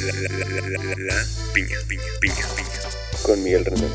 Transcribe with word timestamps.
La, 0.00 0.12
piña, 1.52 1.76
piña, 1.86 2.02
piña, 2.22 2.46
piña. 2.56 3.22
Con 3.22 3.44
Miguel 3.44 3.66
Rendón. 3.66 3.90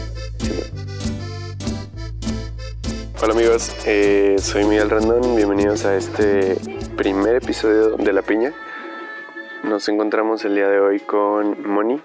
Hola 3.20 3.34
amigos, 3.34 3.76
eh, 3.88 4.36
soy 4.38 4.66
Miguel 4.66 4.92
Rendón, 4.92 5.36
bienvenidos 5.36 5.84
a 5.86 5.96
este 5.96 6.58
primer 6.96 7.38
episodio 7.38 7.98
de 7.98 8.14
La 8.14 8.22
Piña. 8.22 8.54
Nos 9.64 9.90
encontramos 9.90 10.46
el 10.46 10.54
día 10.54 10.70
de 10.70 10.80
hoy 10.80 11.00
con 11.00 11.68
Moni. 11.68 12.00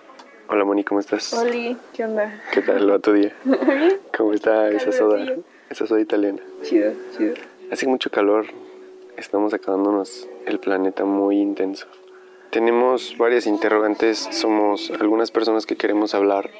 Hola 0.48 0.64
Moni, 0.64 0.82
¿cómo 0.82 1.00
estás? 1.00 1.34
Oli, 1.34 1.76
¿qué 1.92 2.04
onda? 2.06 2.42
¿Qué 2.54 2.62
tal 2.62 2.90
va 2.90 3.00
tu 3.00 3.12
día? 3.12 3.36
¿Cómo 4.16 4.32
está 4.32 4.70
esa 4.70 4.92
soda? 4.92 5.26
Esa 5.68 5.86
soda 5.86 6.00
italiana. 6.00 6.40
chido, 6.62 6.94
chido. 7.18 7.34
Hace 7.70 7.86
mucho 7.86 8.10
calor, 8.10 8.46
estamos 9.18 9.52
acabándonos 9.52 10.26
el 10.46 10.58
planeta 10.58 11.04
muy 11.04 11.38
intenso. 11.38 11.86
Tenemos 12.50 13.16
varias 13.16 13.46
interrogantes, 13.46 14.28
somos 14.32 14.90
algunas 15.00 15.30
personas 15.30 15.66
que 15.66 15.76
queremos 15.76 16.16
hablar, 16.16 16.50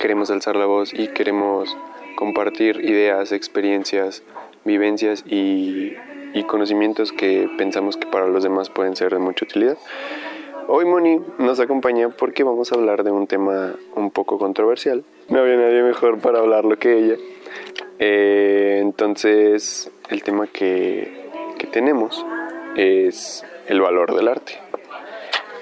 queremos 0.00 0.32
alzar 0.32 0.56
la 0.56 0.66
voz 0.66 0.92
y 0.92 1.06
queremos 1.06 1.76
compartir 2.16 2.84
ideas, 2.84 3.30
experiencias, 3.30 4.24
vivencias 4.64 5.22
y, 5.24 5.94
conocimientos 6.48 7.12
que 7.12 7.48
pensamos 7.56 7.96
que 7.96 8.06
para 8.08 8.26
los 8.26 8.42
demás 8.42 8.68
pueden 8.68 8.96
ser 8.96 9.12
de 9.12 9.20
mucha 9.20 9.44
utilidad. 9.44 9.78
Hoy 10.66 10.86
Moni 10.86 11.20
nos 11.38 11.60
acompaña 11.60 12.08
porque 12.08 12.42
vamos 12.42 12.72
a 12.72 12.74
hablar 12.74 13.04
de 13.04 13.12
un 13.12 13.28
tema 13.28 13.76
un 13.94 14.10
poco 14.10 14.38
controversial. 14.38 15.04
No 15.28 15.38
había 15.38 15.56
nadie 15.56 15.82
mejor 15.82 16.18
para 16.18 16.40
hablarlo 16.40 16.78
que 16.78 16.98
ella. 16.98 17.16
Eh, 18.00 18.80
entonces, 18.82 19.88
el 20.10 20.24
tema 20.24 20.48
que, 20.48 21.30
que 21.58 21.68
tenemos 21.68 22.26
es 22.76 23.44
el 23.68 23.80
valor 23.80 24.14
del 24.16 24.26
arte. 24.26 24.61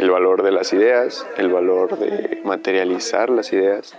El 0.01 0.11
valor 0.11 0.43
de 0.43 0.51
las 0.51 0.73
ideas, 0.73 1.27
el 1.37 1.51
valor 1.51 1.99
de 1.99 2.41
materializar 2.43 3.29
las 3.29 3.53
ideas. 3.53 3.95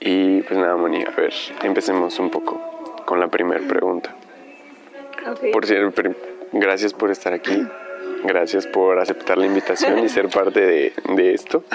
Y 0.00 0.40
pues 0.40 0.58
nada, 0.58 0.74
Moni, 0.76 1.04
a 1.04 1.10
ver, 1.10 1.34
empecemos 1.62 2.18
un 2.18 2.30
poco 2.30 2.58
con 3.04 3.20
la 3.20 3.28
primera 3.28 3.60
pregunta. 3.68 4.16
Ok. 5.30 5.52
Por 5.52 5.66
cierto, 5.66 6.02
gracias 6.52 6.94
por 6.94 7.10
estar 7.10 7.34
aquí. 7.34 7.62
Gracias 8.24 8.66
por 8.66 8.98
aceptar 9.00 9.36
la 9.36 9.44
invitación 9.44 9.98
y 9.98 10.08
ser 10.08 10.30
parte 10.30 10.60
de, 10.60 10.92
de 11.14 11.34
esto. 11.34 11.62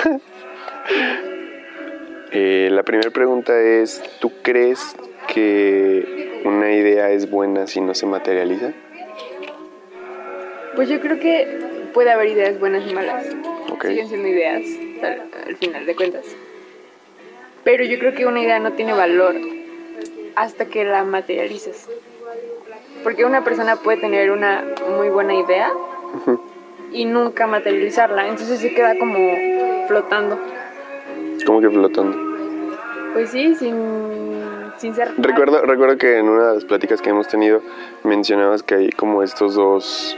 Eh, 2.32 2.68
la 2.72 2.84
primera 2.84 3.10
pregunta 3.10 3.58
es, 3.58 4.04
¿tú 4.20 4.32
crees 4.42 4.98
que 5.34 6.42
una 6.44 6.74
idea 6.74 7.10
es 7.10 7.32
buena 7.32 7.68
si 7.68 7.80
no 7.80 7.94
se 7.94 8.06
materializa? 8.06 8.74
Pues 10.76 10.90
yo 10.90 11.00
creo 11.00 11.20
que 11.20 11.77
puede 11.94 12.12
haber 12.12 12.30
ideas 12.30 12.60
buenas 12.60 12.90
y 12.90 12.94
malas. 12.94 13.26
Ok. 13.72 13.86
Siguen 13.86 14.08
siendo 14.08 14.28
ideas 14.28 14.64
al, 15.04 15.24
al 15.48 15.56
final 15.58 15.86
de 15.86 15.96
cuentas. 15.96 16.26
Pero 17.64 17.84
yo 17.84 18.00
creo 18.00 18.14
que 18.14 18.26
una 18.26 18.42
idea 18.42 18.60
no 18.60 18.74
tiene 18.74 18.94
valor 18.94 19.36
hasta 20.36 20.66
que 20.66 20.86
la 20.86 21.04
materializas. 21.04 21.90
Porque 23.04 23.26
una 23.26 23.44
persona 23.44 23.76
puede 23.78 23.98
tener 23.98 24.32
una 24.32 24.64
muy 24.98 25.10
buena 25.10 25.34
idea 25.34 25.72
y 26.92 27.06
nunca 27.06 27.48
materializarla. 27.48 28.28
Entonces 28.28 28.60
se 28.60 28.74
queda 28.74 28.98
como 28.98 29.18
flotando. 29.88 30.40
Como 31.46 31.62
que 31.62 31.70
flotando. 31.70 32.18
Pues 33.14 33.32
sí, 33.32 33.56
sin, 33.56 33.76
sin 34.78 34.94
ser... 34.94 35.14
Recuerdo, 35.18 35.62
recuerdo 35.64 35.98
que 35.98 36.18
en 36.18 36.30
una 36.30 36.50
de 36.50 36.54
las 36.56 36.66
pláticas 36.66 37.02
que 37.02 37.10
hemos 37.10 37.28
tenido 37.28 37.62
mencionabas 38.04 38.64
que 38.64 38.76
hay 38.76 38.90
como 38.92 39.24
estos 39.24 39.56
dos 39.56 40.18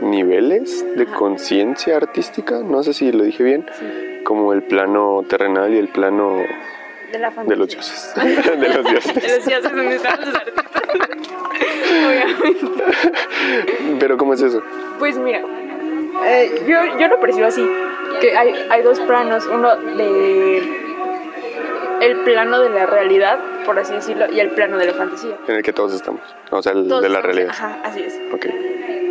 niveles 0.00 0.84
de 0.96 1.06
conciencia 1.06 1.96
artística, 1.96 2.60
no 2.60 2.82
sé 2.82 2.92
si 2.92 3.12
lo 3.12 3.24
dije 3.24 3.42
bien, 3.42 3.66
Sí, 3.78 4.20
como 4.24 4.52
el 4.52 4.62
plano 4.62 5.24
terrenal 5.28 5.72
y 5.74 5.78
el 5.78 5.88
plano 5.88 6.38
de 7.12 7.18
la 7.18 7.30
de 7.30 7.56
los 7.56 7.68
dioses. 7.72 8.12
de 8.16 8.68
los 8.68 8.84
De 8.84 8.90
dioses. 8.90 9.14
los 9.36 9.46
dioses 9.46 9.72
donde 9.72 9.94
están 9.96 10.20
los 10.20 10.34
artistas. 10.34 10.82
Obviamente. 12.06 12.84
Pero 14.00 14.16
¿cómo 14.18 14.34
es 14.34 14.42
eso? 14.42 14.62
Pues 14.98 15.16
mira, 15.18 15.40
eh, 16.26 16.64
yo, 16.66 16.98
yo 16.98 17.08
lo 17.08 17.20
percibo 17.20 17.46
así, 17.46 17.64
que 18.20 18.36
hay, 18.36 18.52
hay 18.70 18.82
dos 18.82 18.98
planos, 19.00 19.46
uno 19.46 19.76
de 19.76 20.58
el 22.00 22.16
plano 22.24 22.60
de 22.60 22.70
la 22.70 22.86
realidad, 22.86 23.38
por 23.66 23.78
así 23.78 23.92
decirlo, 23.92 24.26
y 24.32 24.40
el 24.40 24.50
plano 24.50 24.78
de 24.78 24.86
la 24.86 24.94
fantasía. 24.94 25.36
En 25.46 25.56
el 25.56 25.62
que 25.62 25.72
todos 25.72 25.92
estamos. 25.92 26.22
O 26.50 26.62
sea, 26.62 26.72
el 26.72 26.88
Todos 26.88 27.02
de 27.02 27.08
la 27.08 27.20
realidad. 27.20 27.50
Ajá, 27.50 27.80
así 27.84 28.02
es. 28.02 28.18
Ok. 28.32 28.46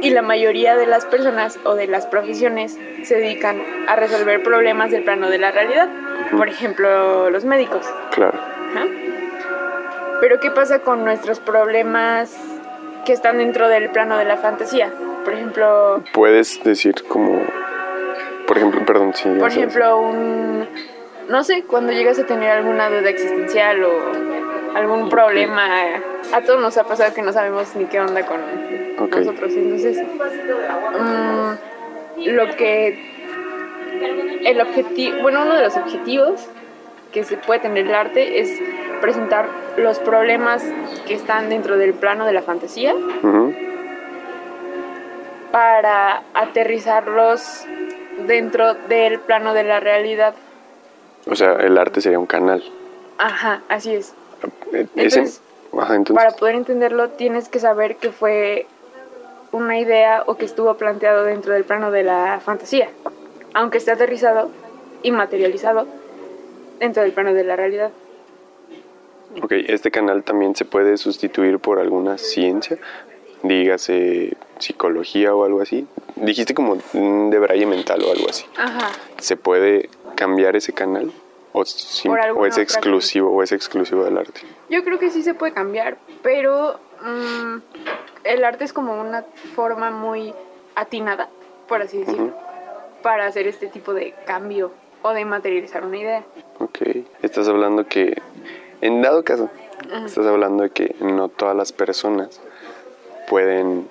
Y 0.01 0.09
la 0.09 0.21
mayoría 0.21 0.75
de 0.75 0.87
las 0.87 1.05
personas 1.05 1.59
o 1.65 1.75
de 1.75 1.87
las 1.87 2.07
profesiones 2.07 2.79
se 3.03 3.15
dedican 3.15 3.61
a 3.87 3.95
resolver 3.95 4.41
problemas 4.41 4.91
del 4.91 5.03
plano 5.03 5.29
de 5.29 5.37
la 5.37 5.51
realidad. 5.51 5.89
Por 6.35 6.47
ejemplo, 6.47 7.29
los 7.29 7.45
médicos. 7.45 7.85
Claro. 8.11 8.39
Ajá. 8.71 8.85
Pero 10.21 10.39
¿qué 10.39 10.49
pasa 10.49 10.79
con 10.79 11.03
nuestros 11.03 11.39
problemas 11.39 12.35
que 13.05 13.13
están 13.13 13.37
dentro 13.37 13.67
del 13.67 13.89
plano 13.89 14.17
de 14.17 14.25
la 14.25 14.37
fantasía? 14.37 14.91
Por 15.23 15.33
ejemplo, 15.33 16.03
Puedes 16.13 16.63
decir 16.63 16.95
como... 17.07 17.41
Por 18.47 18.57
ejemplo, 18.57 18.85
perdón, 18.85 19.13
sí. 19.13 19.27
por 19.27 19.51
sabes. 19.51 19.57
ejemplo, 19.57 19.97
un 19.97 20.67
no 21.29 21.43
sé, 21.43 21.63
cuando 21.63 21.91
llegas 21.91 22.19
a 22.19 22.25
tener 22.25 22.51
alguna 22.51 22.89
duda 22.89 23.09
existencial 23.09 23.83
o 23.83 24.44
algún 24.75 25.09
problema, 25.09 25.65
a 26.33 26.41
todos 26.41 26.61
nos 26.61 26.77
ha 26.77 26.83
pasado 26.83 27.13
que 27.13 27.21
no 27.21 27.31
sabemos 27.31 27.75
ni 27.75 27.85
qué 27.85 27.99
onda 27.99 28.25
con 28.25 28.41
nosotros. 28.97 29.53
Entonces, 29.53 30.03
mm, 30.99 32.25
lo 32.27 32.55
que 32.55 33.15
el 34.43 34.61
objetivo, 34.61 35.21
bueno, 35.21 35.43
uno 35.43 35.55
de 35.55 35.63
los 35.63 35.77
objetivos 35.77 36.47
que 37.11 37.23
se 37.23 37.37
puede 37.37 37.61
tener 37.61 37.87
el 37.87 37.95
arte 37.95 38.39
es 38.39 38.59
presentar 38.99 39.47
los 39.77 39.99
problemas 39.99 40.63
que 41.07 41.13
están 41.13 41.49
dentro 41.49 41.77
del 41.77 41.93
plano 41.93 42.25
de 42.25 42.33
la 42.33 42.41
fantasía 42.41 42.93
para 45.51 46.23
aterrizarlos 46.33 47.65
dentro 48.27 48.73
del 48.73 49.19
plano 49.19 49.53
de 49.53 49.63
la 49.63 49.79
realidad. 49.79 50.35
O 51.27 51.35
sea, 51.35 51.53
el 51.53 51.77
arte 51.77 52.01
sería 52.01 52.19
un 52.19 52.25
canal. 52.25 52.61
Ajá, 53.17 53.61
así 53.69 53.95
es. 53.95 54.13
Ese- 54.71 54.87
Entonces, 54.95 55.41
Ajá, 55.77 55.95
entonces... 55.95 56.23
Para 56.23 56.35
poder 56.37 56.55
entenderlo 56.55 57.09
tienes 57.09 57.49
que 57.49 57.59
saber 57.59 57.97
que 57.97 58.11
fue 58.11 58.65
una 59.51 59.77
idea 59.79 60.23
o 60.25 60.35
que 60.35 60.45
estuvo 60.45 60.73
planteado 60.75 61.23
dentro 61.23 61.53
del 61.53 61.63
plano 61.65 61.91
de 61.91 62.03
la 62.03 62.39
fantasía, 62.43 62.89
aunque 63.53 63.77
esté 63.77 63.91
aterrizado 63.91 64.49
y 65.03 65.11
materializado 65.11 65.87
dentro 66.79 67.03
del 67.03 67.11
plano 67.13 67.33
de 67.33 67.43
la 67.43 67.55
realidad. 67.55 67.91
Ok, 69.41 69.51
este 69.67 69.91
canal 69.91 70.23
también 70.23 70.55
se 70.55 70.63
puede 70.65 70.97
sustituir 70.97 71.59
por 71.59 71.79
alguna 71.79 72.17
ciencia, 72.17 72.77
dígase 73.43 74.33
psicología 74.59 75.35
o 75.35 75.43
algo 75.43 75.61
así. 75.61 75.87
Dijiste 76.15 76.53
como 76.53 76.77
un 76.93 77.29
de 77.29 77.39
braille 77.39 77.65
mental 77.65 78.01
o 78.03 78.11
algo 78.11 78.29
así. 78.29 78.45
Ajá. 78.57 78.91
¿Se 79.19 79.35
puede 79.35 79.89
cambiar 80.15 80.55
ese 80.55 80.71
canal? 80.73 81.11
¿O, 81.55 82.45
es 82.45 82.57
exclusivo 82.57 83.31
o 83.31 83.41
es 83.41 83.53
exclusivo 83.53 84.03
del 84.03 84.17
arte? 84.17 84.41
Yo 84.69 84.83
creo 84.83 84.99
que 84.99 85.09
sí 85.09 85.23
se 85.23 85.33
puede 85.33 85.53
cambiar, 85.53 85.97
pero 86.21 86.79
mm, 87.01 87.57
el 88.25 88.43
arte 88.43 88.65
es 88.65 88.73
como 88.73 88.99
una 88.99 89.23
forma 89.55 89.89
muy 89.89 90.33
atinada, 90.75 91.29
por 91.69 91.81
así 91.81 91.99
decirlo, 91.99 92.33
para 93.01 93.25
hacer 93.25 93.47
este 93.47 93.67
tipo 93.67 93.93
de 93.93 94.13
cambio 94.25 94.73
o 95.01 95.11
de 95.11 95.23
materializar 95.23 95.85
una 95.85 95.97
idea. 95.97 96.25
Ok, 96.59 96.79
estás 97.21 97.47
hablando 97.47 97.87
que, 97.87 98.21
en 98.81 99.01
dado 99.01 99.23
caso, 99.23 99.49
estás 100.05 100.25
hablando 100.25 100.63
de 100.63 100.71
que 100.71 100.95
no 100.99 101.29
todas 101.29 101.55
las 101.55 101.71
personas 101.71 102.41
pueden 103.29 103.87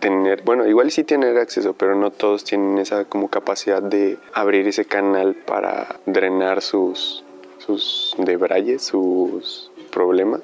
tener, 0.00 0.42
bueno, 0.42 0.66
igual 0.66 0.90
sí 0.90 1.04
tener 1.04 1.36
acceso, 1.38 1.72
pero 1.74 1.94
no 1.94 2.10
todos 2.10 2.44
tienen 2.44 2.78
esa 2.78 3.04
como 3.04 3.28
capacidad 3.28 3.82
de 3.82 4.18
abrir 4.32 4.66
ese 4.68 4.84
canal 4.84 5.34
para 5.34 5.96
drenar 6.06 6.62
sus, 6.62 7.24
sus 7.58 8.14
debrayes, 8.18 8.82
sus 8.84 9.70
problemas. 9.90 10.42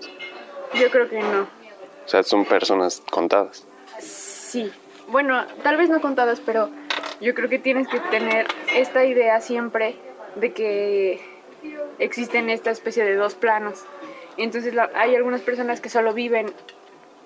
Yo 0.74 0.90
creo 0.90 1.08
que 1.08 1.20
no. 1.20 1.42
O 1.42 2.08
sea, 2.08 2.22
son 2.22 2.44
personas 2.44 3.02
contadas. 3.10 3.64
Sí, 3.98 4.70
bueno, 5.08 5.44
tal 5.62 5.76
vez 5.76 5.88
no 5.88 6.00
contadas, 6.00 6.40
pero 6.44 6.68
yo 7.20 7.34
creo 7.34 7.48
que 7.48 7.58
tienes 7.58 7.88
que 7.88 8.00
tener 8.00 8.46
esta 8.74 9.04
idea 9.04 9.40
siempre 9.40 9.96
de 10.34 10.52
que 10.52 11.20
existen 11.98 12.50
esta 12.50 12.70
especie 12.70 13.04
de 13.04 13.14
dos 13.14 13.34
planos. 13.34 13.84
Entonces 14.36 14.74
la- 14.74 14.90
hay 14.96 15.14
algunas 15.14 15.40
personas 15.40 15.80
que 15.80 15.88
solo 15.88 16.12
viven 16.12 16.52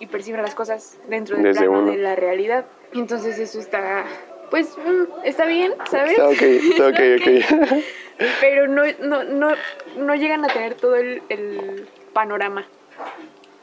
y 0.00 0.06
perciben 0.06 0.42
las 0.42 0.54
cosas 0.54 0.96
dentro 1.08 1.36
del 1.36 1.44
Desde 1.44 1.60
plano 1.66 1.80
uno. 1.82 1.90
de 1.92 1.98
la 1.98 2.14
realidad. 2.16 2.66
Entonces 2.94 3.38
eso 3.38 3.58
está, 3.60 4.04
pues, 4.50 4.76
mm, 4.78 5.24
está 5.24 5.44
bien, 5.46 5.74
¿sabes? 5.90 6.12
Está 6.12 6.28
ok, 6.28 6.42
está 6.42 6.88
ok, 6.88 6.98
ok. 7.20 7.78
Pero 8.40 8.66
no, 8.68 8.82
no, 9.00 9.24
no, 9.24 9.50
no 9.96 10.14
llegan 10.14 10.44
a 10.44 10.48
tener 10.48 10.74
todo 10.74 10.96
el, 10.96 11.22
el 11.28 11.86
panorama 12.12 12.66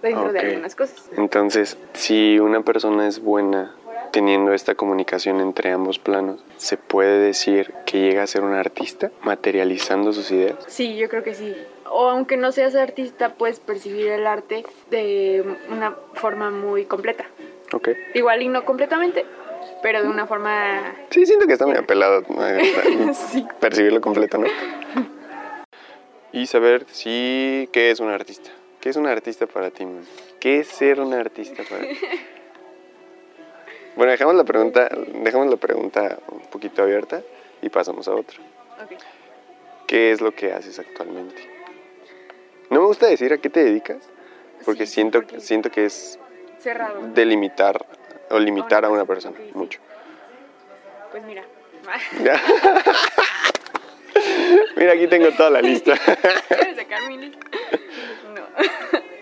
dentro 0.01 0.31
de 0.31 0.39
Ok. 0.39 0.45
algunas 0.45 0.75
cosas. 0.75 1.09
Entonces, 1.17 1.77
si 1.93 2.39
una 2.39 2.61
persona 2.61 3.07
es 3.07 3.19
buena 3.21 3.75
teniendo 4.11 4.53
esta 4.53 4.75
comunicación 4.75 5.41
entre 5.41 5.71
ambos 5.71 5.99
planos, 5.99 6.41
¿se 6.55 6.77
puede 6.77 7.19
decir 7.19 7.73
que 7.85 7.99
llega 7.99 8.23
a 8.23 8.27
ser 8.27 8.43
un 8.43 8.53
artista 8.53 9.11
materializando 9.23 10.13
sus 10.13 10.31
ideas? 10.31 10.55
Sí, 10.67 10.95
yo 10.95 11.09
creo 11.09 11.23
que 11.23 11.33
sí. 11.33 11.53
O 11.89 12.09
aunque 12.09 12.35
no 12.37 12.51
seas 12.51 12.75
artista, 12.75 13.33
puedes 13.35 13.59
percibir 13.59 14.07
el 14.07 14.25
arte 14.27 14.65
de 14.89 15.43
una 15.69 15.95
forma 16.13 16.49
muy 16.49 16.85
completa. 16.85 17.25
Ok. 17.73 17.89
Igual 18.13 18.41
y 18.41 18.47
no 18.47 18.65
completamente, 18.65 19.25
pero 19.81 20.01
de 20.01 20.09
una 20.09 20.25
forma... 20.25 20.95
Sí, 21.11 21.25
siento 21.25 21.45
que 21.47 21.53
está 21.53 21.65
muy 21.67 21.77
apelado 21.77 22.23
eh, 22.41 23.11
Sí. 23.13 23.45
percibirlo 23.59 24.01
completo, 24.01 24.37
¿no? 24.37 24.47
Y 26.31 26.47
saber 26.47 26.85
si 26.89 27.69
qué 27.71 27.91
es 27.91 27.99
un 27.99 28.09
artista. 28.09 28.49
¿Qué 28.81 28.89
es 28.89 28.97
un 28.97 29.07
artista 29.07 29.47
para 29.47 29.71
ti, 29.71 29.85
man? 29.85 30.03
¿Qué 30.39 30.59
es 30.59 30.67
ser 30.67 30.99
un 30.99 31.13
artista 31.13 31.63
para 31.69 31.81
ti? 31.83 31.97
Bueno, 33.95 34.11
dejamos 34.11 34.35
la 34.35 34.43
pregunta, 34.43 34.89
dejamos 35.23 35.47
la 35.49 35.55
pregunta 35.55 36.19
un 36.29 36.41
poquito 36.47 36.83
abierta 36.83 37.21
y 37.61 37.69
pasamos 37.69 38.07
a 38.09 38.13
otra. 38.15 38.37
¿Qué 39.87 40.11
es 40.11 40.19
lo 40.19 40.33
que 40.35 40.51
haces 40.51 40.77
actualmente? 40.79 41.54
No 42.69 42.81
me 42.81 42.85
gusta 42.87 43.07
decir 43.07 43.31
a 43.33 43.37
qué 43.37 43.49
te 43.49 43.63
dedicas, 43.63 43.97
porque 44.65 44.85
Sí, 44.85 44.93
siento, 44.95 45.21
porque- 45.21 45.39
siento 45.39 45.69
que 45.71 45.85
es 45.85 46.19
Cerrado. 46.59 46.99
delimitar 47.13 47.85
o 48.29 48.39
limitar 48.39 48.85
a 48.85 48.89
una 48.89 49.05
persona 49.05 49.37
sí. 49.37 49.51
mucho. 49.53 49.79
Pues 51.11 51.23
mira. 51.23 51.43
Mira, 54.75 54.93
aquí 54.93 55.07
tengo 55.07 55.31
toda 55.31 55.49
la 55.51 55.61
lista. 55.61 55.93
¿Quieres 56.47 56.75
sacar 56.77 57.07
mi 57.07 57.17
lista? 57.17 57.39
No. 58.33 58.41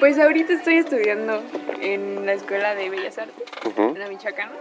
Pues 0.00 0.18
ahorita 0.18 0.52
estoy 0.52 0.76
estudiando 0.78 1.42
en 1.80 2.26
la 2.26 2.34
Escuela 2.34 2.74
de 2.74 2.90
Bellas 2.90 3.16
Artes, 3.16 3.44
en 3.76 3.98
la 3.98 4.08
Michoacana. 4.08 4.52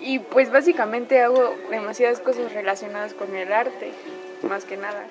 Y 0.00 0.18
pues 0.18 0.50
básicamente 0.50 1.20
hago 1.20 1.54
demasiadas 1.70 2.20
cosas 2.20 2.52
relacionadas 2.52 3.12
con 3.12 3.34
el 3.36 3.52
arte, 3.52 3.92
más 4.42 4.64
que 4.64 4.76
nada. 4.78 5.04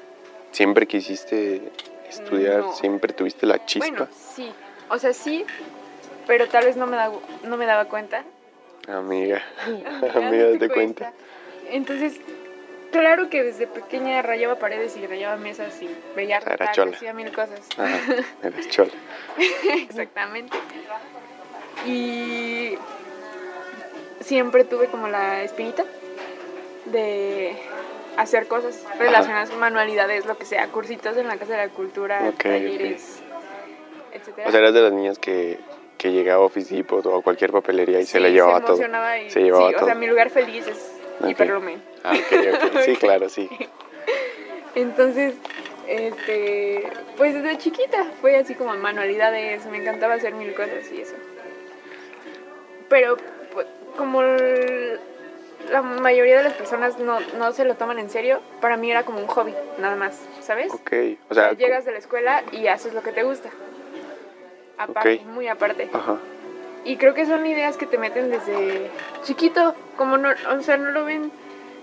¿Siempre 0.54 0.88
quisiste 0.88 1.62
estudiar? 2.10 2.60
No. 2.60 2.74
¿Siempre 2.74 3.12
tuviste 3.12 3.46
la 3.46 3.66
chispa? 3.66 3.90
Bueno, 3.90 4.08
sí. 4.36 4.52
O 4.90 4.98
sea, 5.00 5.12
sí, 5.14 5.46
pero 6.28 6.48
tal 6.48 6.66
vez 6.66 6.78
no 6.78 6.86
me, 6.88 6.96
da- 6.96 7.12
no 7.44 7.58
me 7.58 7.66
daba 7.66 7.86
cuenta. 7.86 8.24
Amiga, 8.88 9.42
Amiga, 9.66 9.90
amiga, 10.16 10.44
date 10.52 10.70
cuenta. 10.70 11.12
Entonces, 11.72 12.20
claro 12.92 13.30
que 13.30 13.42
desde 13.44 13.66
pequeña 13.66 14.22
rayaba 14.22 14.56
paredes 14.60 14.96
y 14.96 15.08
rayaba 15.08 15.38
mesas 15.38 15.82
y 15.82 15.90
veía 16.16 16.40
chola. 16.74 16.96
hacía 16.96 17.14
mil 17.14 17.32
cosas. 17.32 17.62
Ajá, 17.78 18.00
chola. 18.70 18.92
Exactamente. 19.76 20.56
Y 21.88 22.78
siempre 24.20 24.64
tuve 24.66 24.88
como 24.88 25.08
la 25.08 25.44
espinita 25.44 25.84
de 26.86 27.58
hacer 28.18 28.48
cosas 28.48 28.84
relacionadas 29.00 29.50
con 29.50 29.60
manualidades, 29.60 30.26
lo 30.26 30.38
que 30.38 30.46
sea, 30.46 30.68
cursitos 30.68 31.18
en 31.18 31.28
la 31.28 31.38
Casa 31.38 31.54
de 31.58 31.68
la 31.68 31.70
Cultura, 31.74 32.32
talleres, 32.38 33.22
etcétera. 34.12 34.48
O 34.48 34.52
sea, 34.52 34.60
eras 34.60 34.74
de 34.74 34.82
las 34.82 34.92
niñas 34.94 35.20
que, 35.20 35.60
que 35.98 36.12
llegaba 36.12 36.44
a 36.44 36.46
Office 36.46 36.74
Depot 36.76 37.06
o 37.06 37.18
a 37.18 37.22
cualquier 37.24 37.52
papelería 37.52 38.00
y 38.00 38.06
se 38.06 38.20
Sí, 38.20 38.24
llevaba 38.32 38.60
todo. 38.62 38.74
emocionaba 38.74 39.18
y- 39.20 39.30
Se 39.32 39.42
llevaba 39.42 39.68
sí, 39.70 39.74
todo. 39.76 39.84
o 39.84 39.88
sea, 39.88 39.96
mi 39.96 40.08
lugar 40.08 40.30
feliz 40.30 40.68
es 40.68 40.92
Ok. 41.22 41.30
Hiperlumen. 41.30 41.82
Ah. 42.04 42.14
Sí, 42.86 42.96
claro, 42.98 43.30
sí. 43.30 43.50
Entonces, 44.76 45.36
este, 45.88 46.88
pues 47.18 47.34
desde 47.36 47.58
chiquita 47.58 48.06
fue 48.22 48.38
así 48.38 48.56
como 48.56 48.74
manualidades, 48.76 49.66
me 49.68 49.78
encantaba 49.78 50.16
hacer 50.16 50.34
mil 50.34 50.54
cosas 50.56 50.92
y 50.92 51.02
eso. 51.02 51.14
Pero 52.90 53.18
pues, 53.54 53.68
como 53.98 54.22
el- 54.22 55.00
la 55.74 55.82
mayoría 55.82 56.38
de 56.38 56.44
las 56.44 56.54
personas 56.54 57.00
no, 57.00 57.20
no 57.40 57.52
se 57.52 57.66
lo 57.66 57.74
toman 57.74 57.98
en 57.98 58.08
serio, 58.12 58.40
para 58.62 58.78
mí 58.78 58.92
era 58.92 59.04
como 59.04 59.20
un 59.20 59.26
hobby, 59.26 59.56
nada 59.80 59.96
más, 59.96 60.22
¿sabes? 60.40 60.72
Ok, 60.72 60.94
o 61.30 61.34
sea, 61.34 61.54
llegas 61.54 61.84
de 61.84 61.92
la 61.92 61.98
escuela 61.98 62.44
y 62.52 62.68
haces 62.68 62.94
lo 62.94 63.02
que 63.02 63.12
te 63.12 63.24
gusta. 63.24 63.50
Aparte, 64.78 65.22
muy 65.26 65.48
aparte. 65.48 65.90
Ajá. 65.92 66.18
Y 66.86 66.98
creo 66.98 67.16
que 67.16 67.26
son 67.26 67.44
ideas 67.48 67.76
que 67.78 67.88
te 67.88 67.98
meten 67.98 68.30
desde 68.30 68.92
chiquito, 69.24 69.74
como 69.98 70.18
no, 70.18 70.30
o 70.56 70.62
sea, 70.62 70.78
no 70.78 70.92
lo 70.92 71.06
ven 71.06 71.32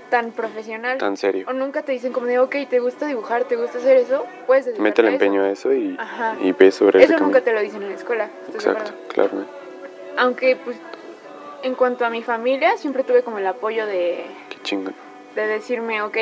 tan 0.08 0.30
profesional. 0.30 0.98
Tan 0.98 1.16
serio. 1.16 1.46
O 1.48 1.52
nunca 1.52 1.82
te 1.82 1.90
dicen 1.90 2.12
como 2.12 2.26
de, 2.26 2.38
ok, 2.38 2.54
¿te 2.68 2.78
gusta 2.78 3.06
dibujar? 3.06 3.44
¿Te 3.44 3.56
gusta 3.56 3.78
hacer 3.78 3.96
eso? 3.96 4.24
Puedes 4.46 4.66
Mete 4.78 5.00
el 5.02 5.08
eso. 5.08 5.14
empeño 5.14 5.42
a 5.42 5.50
eso 5.50 5.72
y, 5.72 5.96
Ajá. 5.98 6.36
y 6.40 6.52
ves 6.52 6.76
sobre 6.76 7.02
Eso 7.02 7.14
ese 7.14 7.22
nunca 7.22 7.40
te 7.40 7.52
lo 7.52 7.60
dicen 7.60 7.82
en 7.82 7.88
la 7.90 7.94
escuela. 7.96 8.28
¿estás 8.46 8.64
de 8.64 8.70
Exacto, 8.70 8.92
claro. 9.08 9.30
Aunque, 10.16 10.56
pues, 10.56 10.76
en 11.62 11.74
cuanto 11.74 12.04
a 12.04 12.10
mi 12.10 12.22
familia, 12.22 12.76
siempre 12.76 13.04
tuve 13.04 13.22
como 13.22 13.38
el 13.38 13.46
apoyo 13.46 13.86
de, 13.86 14.24
Qué 14.48 14.56
chingón. 14.62 14.94
de 15.34 15.46
decirme, 15.46 16.02
ok, 16.02 16.16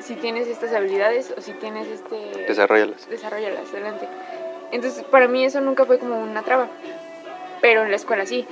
si 0.00 0.14
tienes 0.14 0.48
estas 0.48 0.72
habilidades 0.72 1.32
o 1.36 1.40
si 1.40 1.52
tienes 1.52 1.88
este... 1.88 2.44
Desarrollalas. 2.46 3.08
desarrollalas, 3.08 3.70
adelante. 3.70 4.08
Entonces, 4.72 5.04
para 5.04 5.28
mí 5.28 5.44
eso 5.44 5.60
nunca 5.60 5.84
fue 5.84 5.98
como 5.98 6.20
una 6.20 6.42
traba, 6.42 6.68
pero 7.60 7.84
en 7.84 7.90
la 7.90 7.96
escuela 7.96 8.26
sí. 8.26 8.46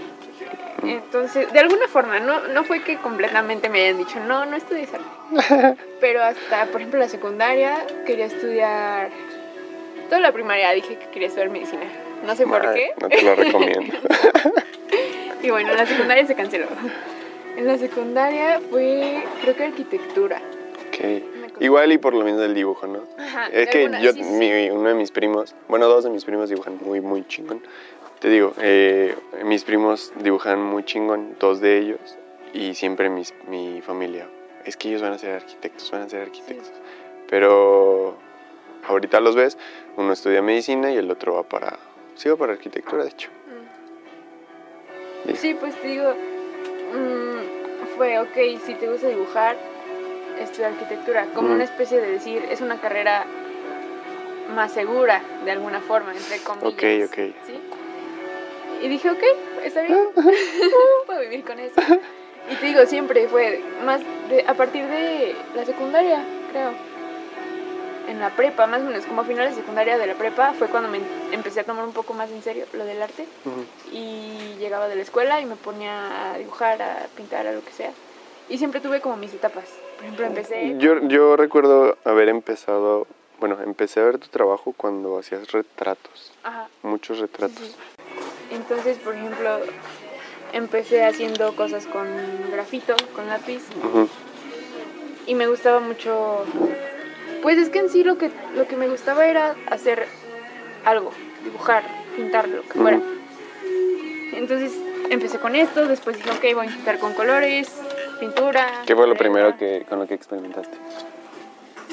Entonces, 0.83 1.53
de 1.53 1.59
alguna 1.59 1.89
forma, 1.89 2.21
no, 2.21 2.49
no 2.49 2.65
fue 2.65 2.83
que 2.83 2.97
completamente 2.99 3.69
me 3.69 3.81
hayan 3.81 3.99
dicho, 3.99 4.21
no, 4.21 4.45
no 4.45 4.57
estudies 4.57 4.91
arte. 4.93 5.77
Pero 6.01 6.23
hasta, 6.23 6.67
por 6.67 6.81
ejemplo, 6.81 7.01
la 7.01 7.09
secundaria 7.09 7.87
quería 8.05 8.27
estudiar, 8.27 9.09
toda 10.09 10.21
la 10.21 10.33
primaria 10.33 10.71
dije 10.73 10.99
que 10.99 11.07
quería 11.07 11.29
estudiar 11.29 11.49
medicina. 11.49 11.87
No 12.27 12.35
sé 12.37 12.47
por 12.47 12.75
qué. 12.75 12.93
No 13.01 13.09
te 13.09 13.23
lo 13.23 13.35
recomiendo. 13.35 13.97
Y 15.45 15.51
bueno, 15.51 15.71
en 15.73 15.77
la 15.77 15.87
secundaria 15.87 16.27
se 16.27 16.35
canceló. 16.35 16.67
En 17.57 17.67
la 17.67 17.79
secundaria 17.79 18.61
fue, 18.71 19.23
creo 19.43 19.55
que 19.57 19.65
arquitectura. 19.65 20.41
Ok. 20.89 21.61
Igual 21.61 21.93
y 21.93 21.99
por 21.99 22.15
lo 22.15 22.25
menos 22.25 22.41
del 22.41 22.55
dibujo, 22.55 22.87
¿no? 22.87 23.01
Ajá, 23.19 23.47
Es 23.53 23.69
que 23.69 23.79
alguna- 23.85 24.01
yo, 24.01 24.13
sí, 24.13 24.25
sí. 24.25 24.31
mi- 24.31 24.71
uno 24.71 24.89
de 24.89 24.95
mis 24.95 25.11
primos, 25.13 25.55
bueno, 25.69 25.87
dos 25.87 26.03
de 26.05 26.11
mis 26.11 26.25
primos 26.25 26.49
dibujan 26.49 26.79
muy, 26.83 27.01
muy 27.01 27.25
chingón. 27.29 27.63
Te 28.21 28.29
digo, 28.29 28.55
eh, 28.61 29.15
mis 29.45 29.63
primos 29.65 30.13
dibujan 30.21 30.61
muy 30.61 30.85
chingón, 30.85 31.37
dos 31.39 31.61
de 31.61 31.79
ellos, 31.79 32.01
y 32.55 32.75
siempre 32.75 33.09
mis, 33.11 33.35
mi 33.49 33.83
familia, 33.83 34.27
es 34.65 34.77
que 34.77 34.89
ellos 34.89 35.03
van 35.03 35.13
a 35.13 35.19
ser 35.19 35.35
arquitectos, 35.35 35.91
van 35.93 36.03
a 36.03 36.09
ser 36.09 36.23
arquitectos. 36.23 36.73
Pero 37.29 38.17
ahorita 38.89 39.21
los 39.21 39.37
ves, 39.37 39.59
uno 39.97 40.13
estudia 40.13 40.43
medicina 40.43 40.91
y 40.91 40.97
el 40.97 41.11
otro 41.11 41.35
va 41.35 41.43
para, 41.45 41.79
sí 42.17 42.29
va 42.29 42.37
para 42.37 42.53
arquitectura, 42.55 43.05
de 43.05 43.11
hecho. 43.11 43.29
Sí, 45.37 45.55
pues 45.55 45.75
te 45.81 45.89
digo, 45.89 46.11
mm, 46.93 47.97
fue, 47.97 48.19
ok, 48.19 48.61
si 48.65 48.75
te 48.75 48.89
gusta 48.89 49.09
dibujar, 49.09 49.57
estudia 50.41 50.69
arquitectura, 50.69 51.27
como 51.35 51.53
una 51.53 51.65
especie 51.65 52.01
de 52.01 52.11
decir, 52.13 52.43
es 52.51 52.61
una 52.61 52.81
carrera 52.81 53.25
más 54.55 54.73
segura, 54.73 55.23
de 55.45 55.51
alguna 55.51 55.81
forma, 55.81 56.13
entre 56.15 56.39
comillas. 56.41 56.73
Ok, 56.73 57.09
ok. 57.09 57.35
¿sí? 57.47 57.61
Y 58.83 58.89
dije, 58.89 59.11
ok, 59.11 59.23
está 59.65 59.83
bien, 59.83 59.99
puedo 61.07 61.21
vivir 61.21 61.45
con 61.45 61.59
eso. 61.59 61.81
Y 62.51 62.57
te 62.57 62.67
digo, 62.67 62.85
siempre 62.85 63.27
fue 63.29 63.63
más 63.85 64.03
de- 64.29 64.45
a 64.47 64.55
partir 64.55 64.85
de 64.87 65.35
la 65.55 65.65
secundaria, 65.65 66.23
creo. 66.53 66.73
En 68.09 68.21
la 68.21 68.31
prepa, 68.37 68.67
más 68.67 68.83
o 68.83 68.85
menos, 68.85 69.07
como 69.07 69.23
a 69.23 69.25
finales 69.25 69.55
de 69.57 69.63
secundaria 69.63 69.97
de 69.97 70.07
la 70.07 70.15
prepa, 70.15 70.53
fue 70.53 70.69
cuando 70.69 70.91
me 70.91 71.01
empecé 71.33 71.61
a 71.61 71.65
tomar 71.65 71.85
un 71.85 71.93
poco 71.95 72.13
más 72.13 72.31
en 72.31 72.43
serio 72.43 72.67
lo 72.75 72.85
del 72.85 73.01
arte 73.01 73.27
Ujú. 73.47 73.65
y 73.93 74.57
llegaba 74.59 74.89
de 74.89 74.97
la 74.97 75.03
escuela 75.03 75.41
y 75.41 75.47
me 75.47 75.57
ponía 75.57 76.33
a 76.33 76.39
dibujar, 76.39 76.83
a 76.83 77.07
pintar, 77.17 77.47
a 77.47 77.53
lo 77.53 77.65
que 77.65 77.73
sea. 77.73 77.93
Y 78.51 78.59
siempre 78.59 78.81
tuve 78.81 79.01
como 79.01 79.17
mis 79.17 79.33
etapas. 79.33 79.65
Por 79.97 80.05
ejemplo, 80.05 80.27
empecé... 80.27 80.75
Yo, 80.79 81.01
yo 81.09 81.37
recuerdo 81.37 81.97
haber 82.05 82.29
empezado, 82.29 83.07
bueno, 83.41 83.57
empecé 83.65 84.01
a 84.01 84.05
ver 84.05 84.19
tu 84.19 84.29
trabajo 84.29 84.75
cuando 84.77 85.19
hacías 85.19 85.51
retratos, 85.53 86.33
Ajá, 86.43 86.69
muchos 86.83 87.17
sí, 87.17 87.23
retratos. 87.23 87.57
sí. 87.59 87.75
Entonces, 88.51 88.99
por 88.99 89.15
ejemplo, 89.15 89.61
empecé 90.53 91.05
haciendo 91.05 91.57
cosas 91.57 91.87
con 91.87 92.07
grafito, 92.53 92.95
con 93.17 93.29
lápiz. 93.29 93.63
Ujú. 93.83 94.09
Y 95.27 95.35
me 95.35 95.47
gustaba 95.47 95.81
mucho... 95.81 96.45
Pues 97.45 97.59
es 97.59 97.69
que 97.69 97.79
en 97.81 97.91
sí 97.91 98.03
lo 98.05 98.17
que, 98.17 98.31
lo 98.57 98.67
que 98.67 98.75
me 98.77 98.89
gustaba 98.89 99.27
era 99.27 99.55
hacer 99.71 100.07
algo, 100.87 101.13
dibujar, 101.45 101.83
pintar, 102.17 102.49
lo 102.49 102.63
que 102.63 102.73
fuera. 102.79 103.01
Entonces 104.33 104.73
empecé 105.11 105.39
con 105.39 105.55
esto, 105.55 105.87
después 105.87 106.17
dije, 106.17 106.31
ok, 106.31 106.55
voy 106.57 106.67
a 106.67 106.71
intentar 106.71 106.99
con 106.99 107.13
colores, 107.13 107.71
pintura. 108.19 108.67
¿Qué 108.87 108.97
fue 108.97 109.07
lo 109.07 109.13
acuarela. 109.13 109.19
primero 109.19 109.57
que, 109.59 109.85
con 109.87 109.99
lo 109.99 110.07
que 110.07 110.15
experimentaste? 110.15 110.75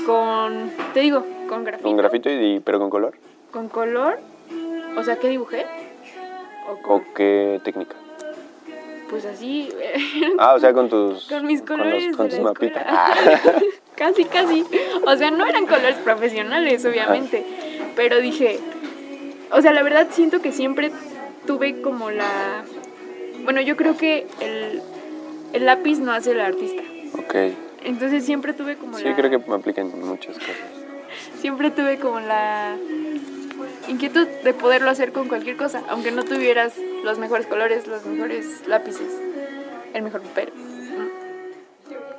Con, 0.06 0.72
te 0.94 1.02
digo, 1.02 1.26
con 1.50 1.66
grafito. 1.66 1.88
¿Con 1.90 1.98
grafito 1.98 2.30
y, 2.30 2.62
pero 2.62 2.80
con 2.80 2.90
color? 2.90 3.18
Con 3.52 3.68
color. 3.68 4.20
O 4.98 5.04
sea, 5.04 5.18
¿qué 5.18 5.28
dibujé? 5.28 5.66
O 6.70 6.82
con, 6.82 7.02
¿O 7.02 7.14
qué 7.14 7.60
técnica? 7.64 7.96
pues 9.10 9.26
así, 9.26 9.68
Ah, 10.40 10.54
o 10.54 10.60
sea, 10.60 10.72
con 10.72 10.88
tus... 10.88 11.28
con 11.28 11.46
mis 11.46 11.60
con 11.62 11.78
colores. 11.80 12.08
los- 12.08 12.16
con 12.16 12.30
tus 12.30 12.40
mapitas. 12.40 12.88
casi, 14.02 14.26
casi. 14.26 14.66
O 15.06 15.16
sea, 15.16 15.30
no 15.30 15.46
eran 15.46 15.68
colores 15.68 15.98
profesionales, 15.98 16.84
obviamente. 16.86 17.46
Pero 17.96 18.20
dije, 18.20 18.60
o 19.52 19.62
sea, 19.62 19.74
la 19.74 19.84
verdad 19.84 20.08
siento 20.12 20.42
que 20.42 20.52
siempre 20.52 20.92
tuve 21.46 21.82
como 21.82 22.10
la 22.10 22.64
Bueno, 23.44 23.62
yo 23.62 23.78
creo 23.78 23.98
que 23.98 24.26
el, 24.40 24.82
el 25.54 25.66
lápiz 25.68 26.00
no 26.00 26.12
hace 26.14 26.32
el 26.32 26.42
artista. 26.42 26.82
Ok. 27.14 27.36
Entonces 27.84 28.26
siempre 28.26 28.54
tuve 28.54 28.76
como 28.76 28.98
Sí, 28.98 29.04
la... 29.04 29.16
creo 29.16 29.30
que 29.30 29.38
me 29.38 29.56
aplican 29.56 29.92
en 29.92 30.08
muchas 30.08 30.36
cosas. 30.36 30.56
Siempre 31.40 31.70
tuve 31.70 31.98
como 32.00 32.20
la 32.20 32.76
inquietud 33.88 34.28
de 34.44 34.54
poderlo 34.54 34.90
hacer 34.90 35.12
con 35.12 35.28
cualquier 35.28 35.58
cosa, 35.58 35.84
aunque 35.90 36.12
no 36.12 36.24
tuvieras 36.24 36.74
los 37.04 37.20
mejores 37.20 37.46
colores, 37.46 37.86
los 37.86 38.04
mejores 38.06 38.68
lápices, 38.68 39.12
el 39.94 40.02
mejor 40.04 40.22
papel. 40.22 40.50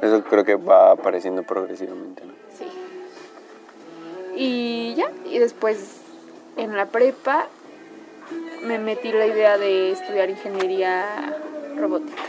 Eso 0.03 0.23
creo 0.25 0.45
que 0.45 0.57
va 0.57 0.91
apareciendo 0.91 1.43
progresivamente, 1.45 2.25
¿no? 2.25 2.33
Sí. 2.59 2.67
Y 4.37 4.95
ya, 4.97 5.11
y 5.25 5.39
después 5.39 6.01
en 6.57 6.77
la 6.77 6.87
prepa 6.87 7.47
me 8.65 8.79
metí 8.79 9.13
la 9.13 9.27
idea 9.27 9.59
de 9.59 9.93
estudiar 9.93 10.29
ingeniería 10.29 11.07
robótica. 11.77 12.23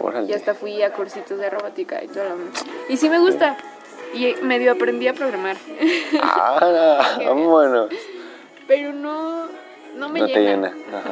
Órale. 0.00 0.28
Y 0.28 0.32
hasta 0.32 0.54
fui 0.54 0.82
a 0.82 0.92
cursitos 0.92 1.38
de 1.38 1.50
robótica 1.50 2.02
y 2.02 2.08
todo. 2.08 2.24
lo 2.24 2.36
demás. 2.36 2.64
Y 2.88 2.96
sí 2.96 3.08
me 3.10 3.18
gusta. 3.18 3.56
Y 4.14 4.34
medio 4.42 4.72
aprendí 4.72 5.06
a 5.06 5.12
programar. 5.14 5.56
Ah, 6.22 7.18
bueno. 7.34 7.88
Pero 8.66 8.92
no, 8.92 9.46
no 9.96 10.08
me 10.08 10.20
No 10.20 10.26
te 10.26 10.40
llena. 10.40 10.70
llena, 10.70 10.98
ajá. 10.98 11.10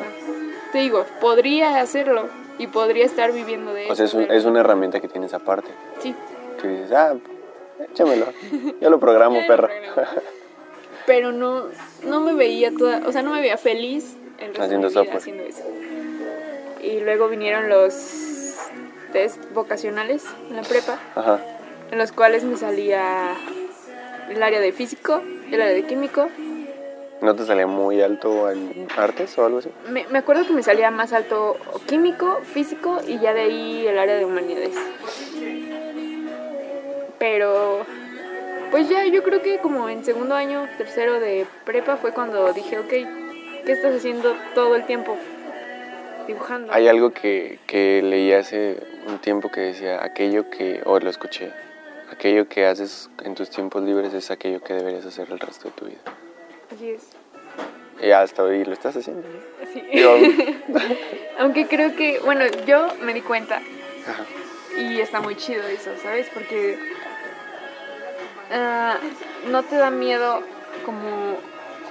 Te 0.72 0.78
digo, 0.78 1.04
podría 1.20 1.80
hacerlo 1.80 2.28
y 2.58 2.66
podría 2.66 3.04
estar 3.04 3.32
viviendo 3.32 3.72
de 3.72 3.84
eso. 3.84 3.92
O 3.92 3.96
sea, 3.96 4.04
es, 4.06 4.14
un- 4.14 4.22
pero- 4.26 4.34
es 4.38 4.44
una 4.44 4.60
herramienta 4.60 5.00
que 5.00 5.08
tienes 5.08 5.32
aparte. 5.34 5.70
Sí. 6.00 6.14
Que 6.60 6.68
dices, 6.68 6.92
ah, 6.92 7.14
échamelo. 7.92 8.26
Yo 8.80 8.90
lo 8.90 8.98
programo, 8.98 9.40
lo 9.40 9.46
perro. 9.46 9.68
programo. 9.68 10.20
Pero 11.06 11.32
no, 11.32 11.64
no 12.04 12.20
me 12.20 12.34
veía 12.34 12.70
toda, 12.76 13.02
o 13.06 13.12
sea, 13.12 13.22
no 13.22 13.30
me 13.32 13.40
veía 13.40 13.56
feliz 13.56 14.16
el 14.38 14.48
resto 14.48 14.62
Haciendo 14.62 14.88
vida 14.88 15.00
haciendo 15.16 15.42
eso. 15.44 15.62
Y 16.82 17.00
luego 17.00 17.28
vinieron 17.28 17.68
los 17.68 17.94
test 19.12 19.42
vocacionales 19.54 20.24
en 20.50 20.56
la 20.56 20.62
prepa, 20.62 20.98
Ajá. 21.14 21.40
en 21.90 21.96
los 21.98 22.12
cuales 22.12 22.44
me 22.44 22.56
salía 22.56 23.32
el 24.28 24.42
área 24.42 24.60
de 24.60 24.72
físico, 24.72 25.22
el 25.50 25.60
área 25.62 25.74
de 25.74 25.84
químico. 25.84 26.28
¿No 27.20 27.34
te 27.34 27.44
salía 27.44 27.66
muy 27.66 28.00
alto 28.00 28.48
en 28.50 28.86
artes 28.96 29.36
o 29.38 29.44
algo 29.44 29.58
así? 29.58 29.70
Me, 29.88 30.06
me 30.08 30.18
acuerdo 30.18 30.46
que 30.46 30.52
me 30.52 30.62
salía 30.62 30.90
más 30.90 31.12
alto 31.12 31.56
químico, 31.86 32.40
físico 32.44 33.00
y 33.06 33.18
ya 33.18 33.34
de 33.34 33.40
ahí 33.40 33.86
el 33.86 33.98
área 33.98 34.16
de 34.16 34.24
humanidades. 34.24 34.76
Pero, 37.18 37.84
pues 38.70 38.88
ya 38.88 39.04
yo 39.06 39.24
creo 39.24 39.42
que 39.42 39.58
como 39.58 39.88
en 39.88 40.04
segundo 40.04 40.36
año, 40.36 40.68
tercero 40.78 41.18
de 41.18 41.46
prepa 41.64 41.96
fue 41.96 42.12
cuando 42.12 42.52
dije, 42.52 42.78
ok, 42.78 42.88
¿qué 42.88 43.72
estás 43.72 43.96
haciendo 43.96 44.36
todo 44.54 44.76
el 44.76 44.86
tiempo? 44.86 45.16
Dibujando. 46.28 46.72
Hay 46.72 46.86
algo 46.86 47.10
que, 47.10 47.58
que 47.66 48.00
leí 48.02 48.32
hace 48.32 48.76
un 49.08 49.18
tiempo 49.18 49.50
que 49.50 49.60
decía, 49.60 50.04
aquello 50.04 50.50
que, 50.50 50.82
o 50.84 51.00
lo 51.00 51.10
escuché, 51.10 51.50
aquello 52.12 52.48
que 52.48 52.66
haces 52.66 53.10
en 53.24 53.34
tus 53.34 53.50
tiempos 53.50 53.82
libres 53.82 54.14
es 54.14 54.30
aquello 54.30 54.62
que 54.62 54.74
deberías 54.74 55.04
hacer 55.04 55.26
el 55.32 55.40
resto 55.40 55.68
de 55.68 55.74
tu 55.74 55.86
vida. 55.86 55.98
Así 56.74 56.90
es. 56.90 57.02
Y 58.00 58.10
hasta 58.12 58.42
hoy 58.42 58.64
lo 58.64 58.72
estás 58.72 58.96
haciendo. 58.96 59.26
Sí. 59.72 59.82
Aunque 61.38 61.66
creo 61.66 61.96
que, 61.96 62.20
bueno, 62.20 62.44
yo 62.66 62.88
me 63.02 63.12
di 63.12 63.22
cuenta 63.22 63.56
Ajá. 63.56 64.24
y 64.80 65.00
está 65.00 65.20
muy 65.20 65.36
chido 65.36 65.66
eso, 65.66 65.90
¿sabes? 66.02 66.28
Porque 66.32 66.78
ah, 68.52 68.96
no 69.50 69.62
te 69.64 69.76
da 69.76 69.90
miedo 69.90 70.42
como 70.84 71.36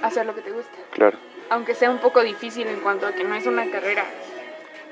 hacer 0.02 0.26
lo 0.26 0.34
que 0.34 0.40
te 0.40 0.50
gusta. 0.50 0.72
Claro. 0.92 1.18
Aunque 1.50 1.74
sea 1.74 1.90
un 1.90 1.98
poco 1.98 2.22
difícil 2.22 2.66
en 2.66 2.80
cuanto 2.80 3.06
a 3.06 3.12
que 3.12 3.24
no 3.24 3.34
es 3.34 3.46
una 3.46 3.70
carrera 3.70 4.04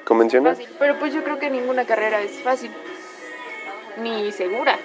¿Convencional? 0.04 0.54
fácil. 0.56 0.68
Pero 0.78 0.98
pues 0.98 1.12
yo 1.12 1.22
creo 1.24 1.38
que 1.38 1.50
ninguna 1.50 1.84
carrera 1.84 2.20
es 2.20 2.40
fácil. 2.42 2.70
Ni 3.98 4.30
segura. 4.32 4.78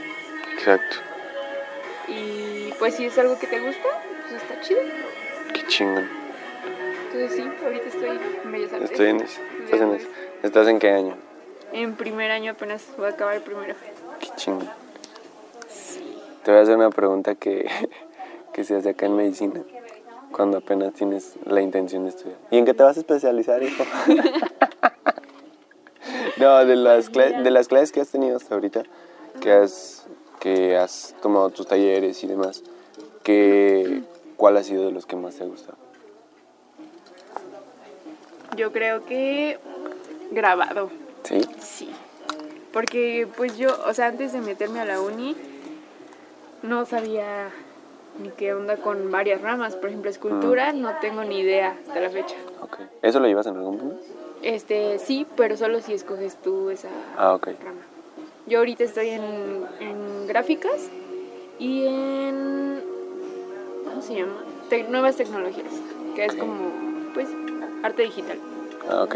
Exacto. 0.53 0.98
Y 2.08 2.74
pues 2.79 2.96
si 2.96 3.05
es 3.05 3.17
algo 3.17 3.38
que 3.38 3.48
te 3.48 3.60
gusta, 3.60 3.88
pues 4.31 4.43
está 4.43 4.61
chido. 4.61 4.81
Qué 5.53 5.67
chingón. 5.67 6.07
Entonces 7.05 7.35
sí, 7.35 7.43
ahorita 7.63 7.88
estoy 7.88 8.19
en 8.43 8.51
Bellas 8.51 8.73
Artes. 8.73 8.91
Estoy 8.91 9.07
en 9.07 9.21
eso. 9.21 9.41
¿Estás 9.63 9.81
en 9.81 9.91
eso? 9.91 10.07
¿Estás 10.43 10.67
en 10.67 10.79
qué 10.79 10.89
año? 10.89 11.15
En 11.73 11.95
primer 11.95 12.31
año 12.31 12.53
apenas 12.53 12.85
voy 12.97 13.07
a 13.07 13.09
acabar 13.09 13.35
el 13.35 13.41
primero. 13.41 13.75
Qué 14.19 14.29
chingón. 14.38 14.69
Te 16.43 16.51
voy 16.51 16.59
a 16.59 16.63
hacer 16.63 16.77
una 16.77 16.89
pregunta 16.89 17.35
que, 17.35 17.69
que 18.53 18.63
se 18.63 18.75
hace 18.75 18.89
acá 18.89 19.05
en 19.05 19.15
medicina, 19.15 19.61
cuando 20.31 20.57
apenas 20.57 20.93
tienes 20.93 21.35
la 21.45 21.61
intención 21.61 22.03
de 22.03 22.09
estudiar. 22.09 22.38
¿Y 22.50 22.57
en 22.57 22.65
qué 22.65 22.73
te 22.73 22.83
vas 22.83 22.97
a 22.97 23.01
especializar, 23.01 23.61
hijo? 23.61 23.83
no, 26.38 26.65
de 26.65 26.75
las, 26.77 27.11
de 27.11 27.51
las 27.51 27.67
clases 27.67 27.91
que 27.91 28.01
has 28.01 28.09
tenido 28.09 28.38
hasta 28.38 28.55
ahorita, 28.55 28.83
que 29.41 29.51
has, 29.51 30.07
que 30.39 30.77
has 30.77 31.13
tomado 31.21 31.50
tus 31.50 31.67
talleres 31.67 32.23
y 32.23 32.27
demás, 32.27 32.63
que, 33.23 34.03
¿cuál 34.41 34.57
ha 34.57 34.63
sido 34.63 34.86
de 34.88 34.91
los 34.91 35.05
que 35.05 35.15
más 35.15 35.36
te 35.36 35.43
ha 35.43 35.45
gustado? 35.45 35.77
Yo 38.57 38.71
creo 38.71 39.05
que 39.05 39.60
grabado. 40.31 40.89
¿Sí? 41.21 41.41
Sí. 41.60 41.91
Porque 42.74 43.27
pues 43.38 43.55
yo, 43.55 43.69
o 43.88 43.93
sea, 43.93 44.07
antes 44.07 44.33
de 44.33 44.39
meterme 44.41 44.79
a 44.79 44.86
la 44.86 45.00
uni, 45.00 45.36
no 46.63 46.86
sabía 46.88 47.51
ni 48.19 48.29
qué 48.29 48.55
onda 48.55 48.77
con 48.77 49.12
varias 49.12 49.41
ramas. 49.41 49.75
Por 49.75 49.89
ejemplo, 49.89 50.10
escultura, 50.10 50.74
no 50.74 50.89
tengo 51.01 51.24
ni 51.24 51.39
idea 51.41 51.77
hasta 51.88 52.00
la 52.00 52.10
fecha. 52.10 52.36
Ok. 52.63 52.79
¿Eso 53.03 53.19
lo 53.19 53.27
llevas 53.27 53.45
en 53.45 53.57
algún 53.57 53.77
punto? 53.77 54.01
Este, 54.41 54.98
sí, 54.98 55.27
pero 55.38 55.55
solo 55.55 55.81
si 55.81 55.93
escoges 55.93 56.36
tú 56.41 56.71
esa 56.71 56.89
Ah, 57.15 57.36
ok. 57.36 57.50
rama. 57.63 57.81
Yo 58.48 58.57
ahorita 58.57 58.83
estoy 58.86 59.10
en, 59.10 59.65
en 59.79 60.25
gráficas 60.27 60.89
y 61.60 61.86
en... 61.86 62.90
¿Cómo 64.01 64.13
se 64.13 64.20
llama? 64.20 64.89
Nuevas 64.89 65.15
tecnologías, 65.15 65.67
que 66.15 66.25
es 66.25 66.34
como, 66.34 66.72
pues, 67.13 67.27
arte 67.84 68.01
digital. 68.01 68.39
Ah, 68.89 69.03
ok. 69.03 69.15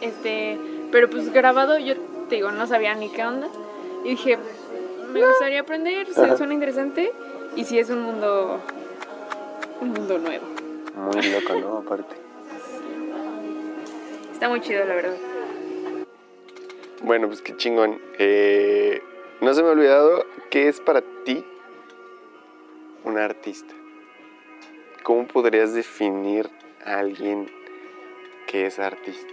Este, 0.00 0.58
pero 0.90 1.08
pues 1.08 1.32
grabado 1.32 1.78
yo 1.78 1.94
te 2.28 2.34
digo, 2.34 2.50
no 2.50 2.66
sabía 2.66 2.92
ni 2.96 3.08
qué 3.08 3.22
onda. 3.22 3.46
Y 4.04 4.10
dije, 4.10 4.36
me 5.12 5.24
gustaría 5.24 5.60
aprender, 5.60 6.12
se- 6.12 6.24
Ajá. 6.24 6.36
suena 6.38 6.54
interesante 6.54 7.12
y 7.54 7.64
si 7.66 7.78
es 7.78 7.88
un 7.90 8.00
mundo 8.02 8.58
un 9.80 9.90
mundo 9.92 10.18
nuevo. 10.18 10.46
Muy 10.96 11.30
loco, 11.30 11.54
¿no? 11.60 11.76
Aparte. 11.78 12.16
Está 14.32 14.48
muy 14.48 14.60
chido, 14.60 14.84
la 14.86 14.94
verdad. 14.96 15.14
Bueno, 17.02 17.28
pues 17.28 17.42
qué 17.42 17.56
chingón. 17.56 18.00
Eh, 18.18 19.00
no 19.40 19.54
se 19.54 19.62
me 19.62 19.68
ha 19.68 19.72
olvidado 19.72 20.24
qué 20.50 20.66
es 20.68 20.80
para 20.80 21.00
ti 21.24 21.44
un 23.04 23.18
artista. 23.18 23.74
¿Cómo 25.02 25.26
podrías 25.26 25.74
definir 25.74 26.48
a 26.84 26.98
alguien 26.98 27.50
que 28.46 28.66
es 28.66 28.78
artista? 28.78 29.32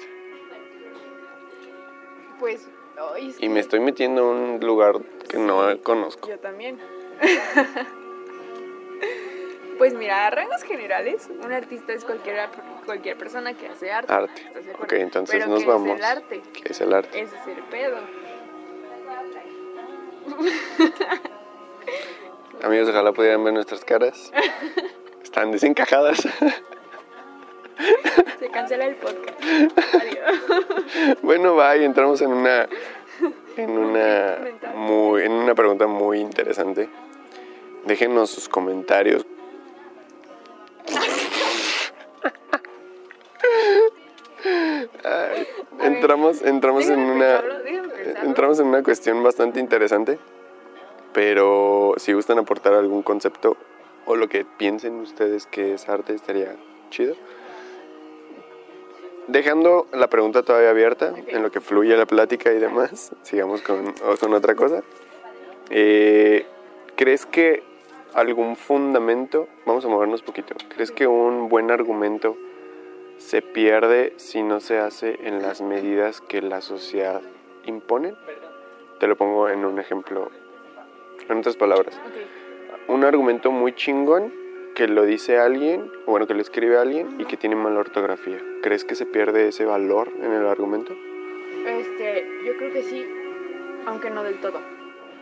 Pues, 2.39 2.67
es 3.17 3.37
Y 3.37 3.41
que 3.41 3.49
me 3.49 3.59
estoy 3.59 3.79
metiendo 3.79 4.23
a 4.23 4.31
un 4.31 4.59
lugar 4.61 4.99
que 5.27 5.37
no 5.37 5.81
conozco. 5.83 6.29
yo 6.29 6.39
también. 6.39 6.79
pues 9.77 9.93
mira, 9.93 10.27
a 10.27 10.29
rangos 10.29 10.63
generales, 10.63 11.29
un 11.43 11.51
artista 11.51 11.93
es 11.93 12.05
cualquier, 12.05 12.49
cualquier 12.85 13.17
persona 13.17 13.53
que 13.55 13.67
hace 13.67 13.91
arte. 13.91 14.13
Arte. 14.13 14.41
Ok, 14.79 14.93
entonces 14.93 15.39
Pero 15.39 15.51
nos 15.51 15.61
¿qué 15.61 15.67
vamos. 15.67 15.89
Es 15.89 15.97
el 15.97 16.03
arte. 16.05 16.41
¿Qué 16.53 16.71
es 16.71 16.81
el 16.81 16.93
arte? 16.93 17.21
Ese 17.21 17.35
es 17.35 17.47
el 17.47 17.63
pedo. 17.63 17.97
Amigos, 22.63 22.89
ojalá 22.89 23.11
pudieran 23.11 23.43
ver 23.43 23.53
nuestras 23.53 23.83
caras. 23.85 24.31
Están 25.23 25.51
desencajadas. 25.51 26.27
Se 28.39 28.49
cancela 28.49 28.85
el 28.85 28.95
podcast. 28.95 29.39
Adiós. 29.93 31.17
Bueno, 31.21 31.55
va 31.55 31.77
y 31.77 31.83
entramos 31.83 32.21
en 32.21 32.31
una 32.31 32.67
en 33.55 33.69
una 33.71 34.37
muy 34.75 35.23
en 35.23 35.31
una 35.31 35.53
pregunta 35.53 35.87
muy 35.87 36.19
interesante. 36.19 36.89
Déjenos 37.85 38.29
sus 38.29 38.49
comentarios. 38.49 39.25
Ay, 45.03 45.47
entramos 45.81 46.41
entramos 46.41 46.89
en 46.89 46.99
una 46.99 47.43
entramos 48.23 48.59
en 48.59 48.67
una 48.67 48.83
cuestión 48.83 49.21
bastante 49.23 49.59
interesante, 49.59 50.19
pero 51.17 51.95
si 51.97 52.13
gustan 52.13 52.37
aportar 52.37 52.75
algún 52.75 53.01
concepto 53.01 53.57
o 54.05 54.15
lo 54.15 54.29
que 54.29 54.45
piensen 54.45 54.99
ustedes 54.99 55.47
que 55.47 55.73
es 55.73 55.89
arte 55.89 56.13
estaría 56.13 56.55
chido. 56.91 57.15
Dejando 59.25 59.87
la 59.93 60.11
pregunta 60.11 60.43
todavía 60.43 60.69
abierta, 60.69 61.15
en 61.25 61.41
lo 61.41 61.49
que 61.49 61.59
fluye 61.59 61.97
la 61.97 62.05
plática 62.05 62.53
y 62.53 62.59
demás, 62.59 63.15
sigamos 63.23 63.63
con, 63.63 63.95
con 64.19 64.33
otra 64.35 64.53
cosa. 64.53 64.83
Eh, 65.71 66.45
¿Crees 66.95 67.25
que 67.25 67.63
algún 68.13 68.55
fundamento, 68.55 69.47
vamos 69.65 69.85
a 69.85 69.87
movernos 69.87 70.21
poquito, 70.21 70.53
¿crees 70.69 70.91
que 70.91 71.07
un 71.07 71.49
buen 71.49 71.71
argumento 71.71 72.37
se 73.17 73.41
pierde 73.41 74.13
si 74.17 74.43
no 74.43 74.59
se 74.59 74.77
hace 74.77 75.17
en 75.23 75.41
las 75.41 75.61
medidas 75.61 76.21
que 76.21 76.43
la 76.43 76.61
sociedad 76.61 77.23
impone. 77.65 78.13
Te 78.99 79.07
lo 79.07 79.15
pongo 79.15 79.49
en 79.49 79.65
un 79.65 79.79
ejemplo, 79.79 80.29
en 81.29 81.39
otras 81.39 81.55
palabras. 81.55 81.99
Un 82.87 83.03
argumento 83.03 83.51
muy 83.51 83.73
chingón 83.73 84.33
que 84.75 84.87
lo 84.87 85.05
dice 85.05 85.39
alguien, 85.39 85.91
o 86.05 86.11
bueno, 86.11 86.27
que 86.27 86.35
lo 86.35 86.41
escribe 86.41 86.77
alguien 86.77 87.19
y 87.19 87.25
que 87.25 87.35
tiene 87.35 87.55
mala 87.55 87.79
ortografía. 87.79 88.39
¿Crees 88.61 88.85
que 88.85 88.95
se 88.95 89.05
pierde 89.05 89.47
ese 89.47 89.65
valor 89.65 90.11
en 90.21 90.31
el 90.31 90.45
argumento? 90.45 90.93
Este, 91.65 92.27
yo 92.45 92.55
creo 92.57 92.71
que 92.71 92.83
sí, 92.83 93.05
aunque 93.87 94.09
no 94.09 94.23
del 94.23 94.39
todo. 94.39 94.59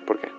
¿Por 0.05 0.19
qué? 0.19 0.29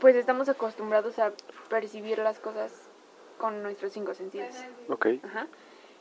Pues 0.00 0.16
estamos 0.16 0.48
acostumbrados 0.48 1.18
a 1.18 1.32
percibir 1.68 2.18
las 2.18 2.40
cosas 2.40 2.90
con 3.38 3.62
nuestros 3.62 3.92
cinco 3.92 4.14
sentidos. 4.14 4.56
Ok. 4.88 5.06
Ajá. 5.22 5.46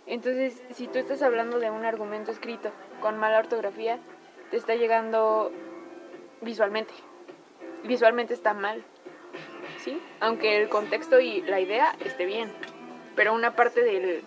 Entonces, 0.07 0.63
si 0.73 0.87
tú 0.87 0.97
estás 0.97 1.21
hablando 1.21 1.59
de 1.59 1.69
un 1.69 1.85
argumento 1.85 2.31
escrito 2.31 2.71
con 3.01 3.17
mala 3.19 3.39
ortografía, 3.39 3.99
te 4.49 4.57
está 4.57 4.75
llegando 4.75 5.51
visualmente. 6.41 6.93
Visualmente 7.83 8.33
está 8.33 8.53
mal. 8.53 8.83
¿Sí? 9.83 9.99
Aunque 10.19 10.61
el 10.61 10.69
contexto 10.69 11.19
y 11.19 11.41
la 11.41 11.59
idea 11.59 11.95
esté 12.05 12.25
bien. 12.25 12.51
Pero 13.15 13.33
una 13.33 13.55
parte 13.55 13.81
del 13.81 14.23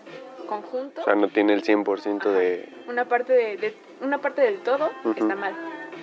conjunto, 0.49 1.01
O 1.03 1.05
sea, 1.05 1.15
no 1.15 1.29
tiene 1.29 1.55
el 1.55 1.63
100% 1.63 2.23
de... 2.33 2.69
una 2.89 3.07
parte 3.07 3.33
de, 3.33 3.57
de- 3.57 3.75
una 4.01 4.19
parte 4.19 4.43
del 4.43 4.59
todo 4.61 4.91
está 5.17 5.35
mal. 5.37 5.55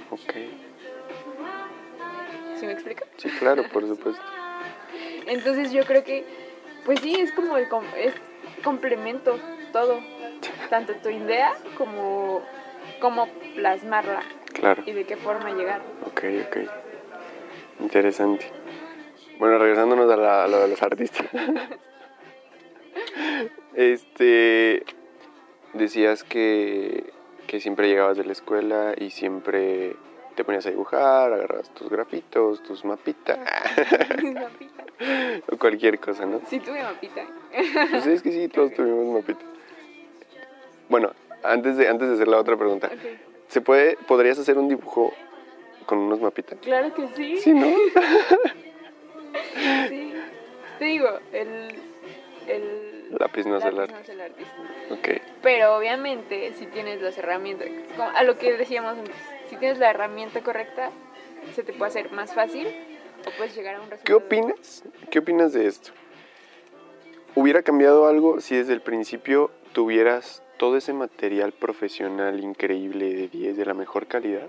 Ok. 0.09 0.33
¿Sí 2.55 2.65
me 2.65 2.71
explico? 2.73 3.03
Sí, 3.17 3.29
claro, 3.39 3.63
por 3.71 3.85
supuesto. 3.87 4.21
Entonces 5.27 5.71
yo 5.71 5.83
creo 5.85 6.03
que, 6.03 6.25
pues 6.85 6.99
sí, 7.01 7.13
es 7.19 7.31
como 7.33 7.57
el 7.57 7.67
com- 7.69 7.85
es 7.97 8.13
complemento 8.63 9.37
todo, 9.71 9.99
tanto 10.69 10.93
tu 10.95 11.09
idea 11.09 11.53
como 11.77 12.41
como 12.99 13.27
plasmarla 13.55 14.21
Claro. 14.53 14.83
y 14.85 14.91
de 14.91 15.05
qué 15.05 15.17
forma 15.17 15.51
llegar. 15.51 15.81
Ok, 16.05 16.23
ok. 16.47 16.57
Interesante. 17.81 18.45
Bueno, 19.39 19.57
regresándonos 19.57 20.09
a, 20.11 20.15
la- 20.17 20.43
a 20.43 20.47
lo 20.47 20.59
de 20.61 20.67
los 20.69 20.81
artistas. 20.83 21.27
este. 23.75 24.83
Decías 25.73 26.25
que, 26.25 27.13
que 27.47 27.61
siempre 27.61 27.87
llegabas 27.87 28.17
de 28.17 28.25
la 28.25 28.33
escuela 28.33 28.93
y 28.97 29.09
siempre 29.09 29.95
te 30.35 30.43
ponías 30.43 30.65
a 30.65 30.69
dibujar, 30.69 31.31
agarrabas 31.31 31.73
tus 31.73 31.89
grafitos, 31.89 32.61
tus 32.61 32.83
mapitas, 32.83 33.37
mapita. 33.37 34.83
o 35.49 35.57
cualquier 35.57 35.97
cosa, 35.99 36.25
¿no? 36.25 36.41
Sí 36.47 36.59
tuve 36.59 36.83
mapita. 36.83 37.25
Pues 37.89 38.05
es 38.05 38.21
que 38.21 38.31
sí, 38.33 38.49
todos 38.49 38.73
tuvimos 38.73 39.05
mapita. 39.21 39.45
Bueno, 40.89 41.11
antes 41.41 41.77
de, 41.77 41.87
antes 41.87 42.09
de 42.09 42.15
hacer 42.15 42.27
la 42.27 42.37
otra 42.37 42.57
pregunta. 42.57 42.89
¿se 43.47 43.61
puede, 43.61 43.97
¿podrías 44.07 44.37
hacer 44.39 44.57
un 44.57 44.67
dibujo 44.67 45.13
con 45.85 45.99
unos 45.99 46.21
mapitas? 46.21 46.59
Claro 46.59 46.93
que 46.93 47.07
sí. 47.09 47.37
Sí, 47.37 47.53
¿no? 47.53 47.67
sí. 49.89 50.13
Te 50.79 50.85
digo, 50.85 51.09
el 51.31 51.75
el 52.47 53.15
Lápiz 53.19 53.45
no 53.45 53.57
es 53.57 53.65
el 53.65 53.79
arte. 53.79 53.93
no 53.93 53.99
es 53.99 54.09
el 54.09 54.21
artista. 54.21 54.53
Ok, 54.89 55.09
Pero 55.41 55.77
obviamente 55.77 56.53
si 56.53 56.65
tienes 56.67 57.01
las 57.01 57.17
herramientas, 57.17 57.67
a 58.15 58.23
lo 58.23 58.37
que 58.37 58.53
decíamos 58.53 58.97
antes, 58.97 59.15
si 59.49 59.57
tienes 59.57 59.79
la 59.79 59.89
herramienta 59.89 60.41
correcta, 60.41 60.91
se 61.53 61.63
te 61.63 61.73
puede 61.73 61.89
hacer 61.89 62.11
más 62.11 62.33
fácil 62.33 62.67
o 63.27 63.31
puedes 63.37 63.55
llegar 63.55 63.75
a 63.75 63.81
un 63.81 63.89
resultado. 63.89 64.03
¿qué 64.05 64.13
opinas? 64.13 64.83
¿Qué 65.09 65.19
opinas 65.19 65.53
de 65.53 65.67
esto? 65.67 65.91
¿Hubiera 67.35 67.61
cambiado 67.63 68.07
algo 68.07 68.39
si 68.41 68.55
desde 68.55 68.73
el 68.73 68.81
principio 68.81 69.51
tuvieras 69.73 70.41
todo 70.57 70.77
ese 70.77 70.93
material 70.93 71.51
profesional 71.53 72.39
increíble 72.39 73.13
de 73.13 73.27
10 73.27 73.57
de 73.57 73.65
la 73.65 73.73
mejor 73.73 74.07
calidad? 74.07 74.47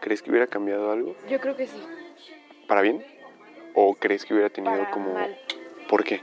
¿Crees 0.00 0.22
que 0.22 0.30
hubiera 0.30 0.46
cambiado 0.46 0.92
algo? 0.92 1.14
Yo 1.28 1.40
creo 1.40 1.56
que 1.56 1.66
sí, 1.66 1.82
¿Para 2.66 2.82
bien? 2.82 3.04
¿O 3.74 3.94
crees 3.94 4.24
que 4.24 4.34
hubiera 4.34 4.50
tenido 4.50 4.76
para 4.76 4.90
como... 4.90 5.14
mal. 5.14 5.38
¿Por 5.88 6.04
qué? 6.04 6.20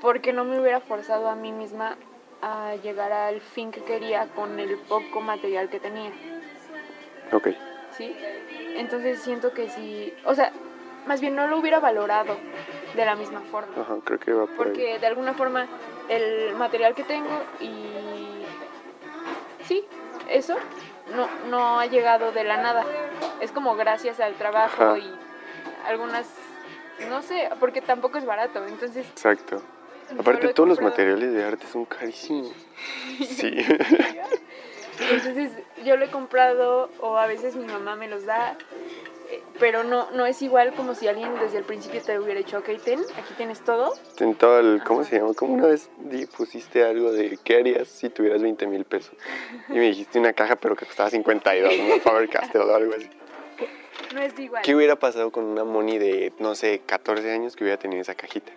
Porque 0.00 0.32
no 0.32 0.44
me 0.44 0.60
hubiera 0.60 0.80
forzado 0.80 1.28
a 1.28 1.34
mí 1.34 1.50
misma 1.52 1.96
a 2.40 2.76
llegar 2.76 3.12
al 3.12 3.40
fin 3.40 3.72
que 3.72 3.82
quería 3.82 4.28
con 4.28 4.60
el 4.60 4.76
poco 4.78 5.20
material 5.20 5.68
que 5.68 5.80
tenía, 5.80 6.12
Ok, 7.32 7.48
¿sí? 7.96 8.14
Entonces 8.76 9.20
siento 9.20 9.52
que 9.52 9.68
sí, 9.68 10.14
o 10.24 10.34
sea, 10.34 10.52
más 11.06 11.20
bien 11.20 11.34
no 11.34 11.48
lo 11.48 11.58
hubiera 11.58 11.80
valorado 11.80 12.36
de 12.94 13.04
la 13.04 13.16
misma 13.16 13.40
forma. 13.40 13.72
ajá, 13.80 13.96
creo 14.04 14.20
que 14.20 14.32
va 14.32 14.46
por 14.46 14.68
ahí. 14.68 14.72
Porque 14.72 14.98
de 15.00 15.06
alguna 15.06 15.34
forma 15.34 15.66
el 16.08 16.54
material 16.54 16.94
que 16.94 17.02
tengo 17.02 17.42
y 17.60 18.44
sí, 19.64 19.84
eso 20.30 20.54
no, 21.16 21.28
no 21.50 21.80
ha 21.80 21.86
llegado 21.86 22.30
de 22.32 22.44
la 22.44 22.58
nada. 22.58 22.84
Es 23.40 23.52
como 23.52 23.76
gracias 23.76 24.20
al 24.20 24.34
trabajo 24.34 24.82
Ajá. 24.82 24.98
y 24.98 25.14
algunas, 25.86 26.26
no 27.08 27.22
sé, 27.22 27.48
porque 27.60 27.80
tampoco 27.80 28.18
es 28.18 28.24
barato. 28.24 28.64
Entonces, 28.66 29.06
Exacto. 29.08 29.62
Aparte, 30.18 30.46
lo 30.46 30.54
todos 30.54 30.68
los 30.68 30.80
materiales 30.80 31.32
de 31.32 31.44
arte 31.44 31.66
son 31.66 31.84
carísimos. 31.84 32.52
Sí. 33.18 33.56
Entonces 35.10 35.52
yo 35.84 35.96
lo 35.96 36.04
he 36.04 36.10
comprado 36.10 36.90
o 37.00 37.16
a 37.18 37.26
veces 37.26 37.56
mi 37.56 37.66
mamá 37.66 37.96
me 37.96 38.08
los 38.08 38.24
da, 38.26 38.56
pero 39.60 39.84
no, 39.84 40.10
no 40.12 40.26
es 40.26 40.40
igual 40.42 40.72
como 40.74 40.94
si 40.94 41.08
alguien 41.08 41.38
desde 41.40 41.58
el 41.58 41.64
principio 41.64 42.00
te 42.00 42.18
hubiera 42.18 42.38
dicho, 42.38 42.58
ok, 42.58 42.68
ten, 42.84 43.00
aquí 43.00 43.34
tienes 43.36 43.62
todo. 43.62 43.92
En 44.18 44.34
todo 44.34 44.58
el, 44.58 44.82
¿cómo 44.84 45.04
se 45.04 45.18
llama? 45.18 45.34
Como 45.34 45.54
una 45.54 45.66
vez 45.66 45.90
pusiste 46.36 46.84
algo 46.84 47.12
de 47.12 47.38
qué 47.44 47.56
harías 47.56 47.88
si 47.88 48.08
tuvieras 48.08 48.42
20 48.42 48.66
mil 48.66 48.84
pesos. 48.84 49.14
Y 49.68 49.74
me 49.74 49.82
dijiste 49.82 50.18
una 50.18 50.32
caja, 50.32 50.56
pero 50.56 50.76
que 50.76 50.86
costaba 50.86 51.10
52, 51.10 51.72
¿no? 51.88 52.00
Faber 52.00 52.28
Castell 52.28 52.62
o 52.62 52.74
algo 52.74 52.94
así. 52.94 53.08
No 54.14 54.22
es 54.22 54.38
igual. 54.38 54.62
¿Qué 54.62 54.74
hubiera 54.74 54.96
pasado 54.96 55.30
con 55.30 55.44
una 55.44 55.64
Moni 55.64 55.98
de, 55.98 56.32
no 56.38 56.54
sé, 56.54 56.80
14 56.86 57.30
años 57.30 57.56
que 57.56 57.64
hubiera 57.64 57.78
tenido 57.78 58.00
esa 58.00 58.14
cajita 58.14 58.52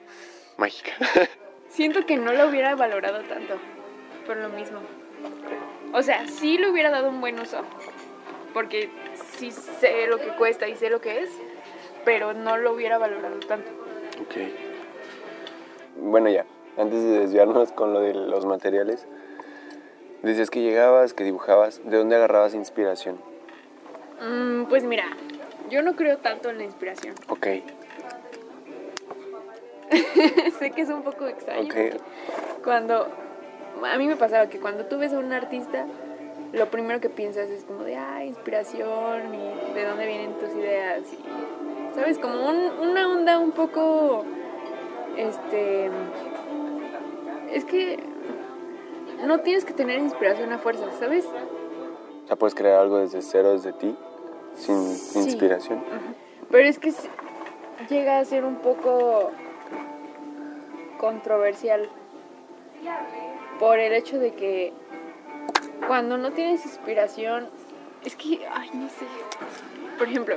mágica? 0.57 0.91
Siento 1.69 2.05
que 2.05 2.17
no 2.17 2.31
lo 2.33 2.47
hubiera 2.47 2.75
valorado 2.75 3.21
tanto 3.23 3.55
por 4.25 4.37
lo 4.37 4.49
mismo. 4.49 4.79
O 5.93 6.01
sea, 6.01 6.27
sí 6.27 6.57
le 6.57 6.69
hubiera 6.69 6.89
dado 6.89 7.09
un 7.09 7.19
buen 7.21 7.39
uso, 7.39 7.61
porque 8.53 8.89
sí 9.41 9.49
sé 9.49 10.05
lo 10.05 10.19
que 10.19 10.27
cuesta 10.37 10.67
y 10.67 10.75
sé 10.75 10.91
lo 10.91 11.01
que 11.01 11.21
es, 11.21 11.29
pero 12.05 12.33
no 12.33 12.57
lo 12.57 12.73
hubiera 12.73 12.99
valorado 12.99 13.39
tanto. 13.39 13.71
ok. 14.21 14.35
Bueno, 15.97 16.29
ya, 16.29 16.45
antes 16.77 17.03
de 17.03 17.19
desviarnos 17.19 17.71
con 17.71 17.91
lo 17.91 18.01
de 18.01 18.13
los 18.13 18.45
materiales, 18.45 19.07
decías 20.21 20.51
que 20.51 20.61
llegabas, 20.61 21.15
que 21.15 21.23
dibujabas, 21.23 21.81
¿de 21.83 21.97
dónde 21.97 22.15
agarrabas 22.17 22.53
inspiración? 22.53 23.19
Mm, 24.21 24.65
pues 24.65 24.83
mira, 24.83 25.05
yo 25.71 25.81
no 25.81 25.95
creo 25.95 26.19
tanto 26.19 26.51
en 26.51 26.59
la 26.59 26.63
inspiración. 26.63 27.15
Ok, 27.27 27.47
sé 30.59 30.69
que 30.69 30.81
es 30.81 30.89
un 30.89 31.01
poco 31.01 31.25
extraño. 31.27 31.63
ok. 31.63 31.67
porque 31.67 31.97
Cuando 32.63 33.07
a 33.83 33.97
mí 33.97 34.07
me 34.07 34.17
pasaba 34.17 34.47
que 34.49 34.59
cuando 34.59 34.85
tú 34.85 34.99
ves 34.99 35.13
a 35.13 35.17
un 35.19 35.33
artista, 35.33 35.87
lo 36.53 36.65
primero 36.69 36.99
que 36.99 37.09
piensas 37.09 37.49
es 37.49 37.63
como 37.63 37.83
de, 37.83 37.95
ah, 37.95 38.23
inspiración 38.25 39.33
y 39.33 39.73
de 39.73 39.85
dónde 39.85 40.05
vienen 40.05 40.33
tus 40.37 40.49
ideas 40.55 41.01
y, 41.13 41.95
¿sabes? 41.95 42.17
Como 42.19 42.49
un- 42.49 42.89
una 42.89 43.07
onda 43.07 43.39
un 43.39 43.51
poco, 43.51 44.25
este, 45.17 45.89
es 47.51 47.63
que 47.65 47.99
no 49.25 49.39
tienes 49.39 49.65
que 49.65 49.73
tener 49.73 49.99
inspiración 49.99 50.51
a 50.51 50.57
fuerza, 50.57 50.85
¿sabes? 50.99 51.25
O 51.25 52.27
sea, 52.27 52.35
puedes 52.35 52.55
crear 52.55 52.79
algo 52.79 52.97
desde 52.97 53.21
cero, 53.21 53.51
desde 53.53 53.71
ti, 53.73 53.95
sin 54.55 54.75
Sí. 54.95 55.19
inspiración. 55.19 55.81
Pero 56.49 56.67
es 56.67 56.79
que 56.79 56.91
llega 57.89 58.19
a 58.19 58.25
ser 58.25 58.43
un 58.45 58.55
poco 58.57 59.31
controversial 60.99 61.89
por 63.59 63.79
el 63.79 63.93
hecho 63.93 64.19
de 64.19 64.33
que 64.33 64.73
cuando 65.87 66.17
no 66.17 66.31
tienes 66.31 66.65
inspiración, 66.65 67.47
es 68.05 68.15
que, 68.15 68.45
ay, 68.51 68.69
no 68.73 68.87
sé. 68.89 69.05
Por 69.97 70.07
ejemplo, 70.07 70.35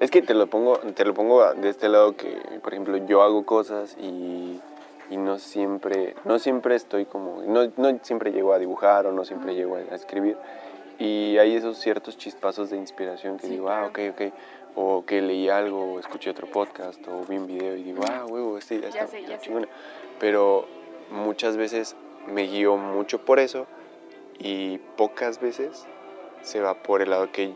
Es 0.00 0.10
que 0.10 0.22
te 0.22 0.34
lo 0.34 0.46
pongo, 0.46 0.78
te 0.78 1.04
lo 1.04 1.14
pongo 1.14 1.52
de 1.54 1.68
este 1.70 1.88
lado 1.88 2.16
que, 2.16 2.28
por 2.62 2.72
ejemplo, 2.72 2.96
yo 2.98 3.22
hago 3.22 3.44
cosas 3.46 3.96
y, 3.98 4.60
y 5.10 5.16
no 5.16 5.38
siempre, 5.38 6.14
no 6.24 6.38
siempre 6.38 6.74
estoy 6.76 7.06
como, 7.06 7.42
no, 7.46 7.70
no 7.76 7.98
siempre 8.02 8.32
llego 8.32 8.52
a 8.52 8.58
dibujar 8.58 9.06
o 9.06 9.12
no 9.12 9.24
siempre 9.24 9.54
llego 9.54 9.76
a, 9.76 9.78
a 9.78 9.94
escribir. 9.94 10.36
Y 10.98 11.36
hay 11.38 11.54
esos 11.56 11.78
ciertos 11.78 12.16
chispazos 12.16 12.70
de 12.70 12.76
inspiración 12.78 13.36
que 13.38 13.46
Sí, 13.46 13.52
digo, 13.54 13.68
ah, 13.70 13.86
ok, 13.86 13.98
ok. 14.12 14.22
O 14.76 15.04
que 15.06 15.20
leí 15.22 15.48
algo, 15.48 15.94
o 15.94 15.98
escuché 16.00 16.30
otro 16.30 16.46
podcast, 16.46 17.00
o 17.08 17.22
vi 17.28 17.36
un 17.38 17.46
video 17.46 17.76
y 17.76 17.82
digo, 17.82 18.02
ah, 18.10 18.24
huevo, 18.26 18.56
esta 18.58 18.74
idea 18.74 18.90
Ya 18.90 19.00
está 19.04 19.16
sé, 19.16 19.22
ya 19.22 19.38
sé. 19.38 19.44
chingona. 19.44 19.68
Pero 20.20 20.66
muchas 21.10 21.56
veces 21.56 21.96
me 22.26 22.42
guío 22.42 22.76
mucho 22.76 23.24
por 23.24 23.38
eso 23.38 23.66
y 24.38 24.78
pocas 24.96 25.40
veces 25.40 25.86
se 26.42 26.60
va 26.60 26.74
por 26.82 27.02
el 27.02 27.10
lado 27.10 27.30
que 27.32 27.54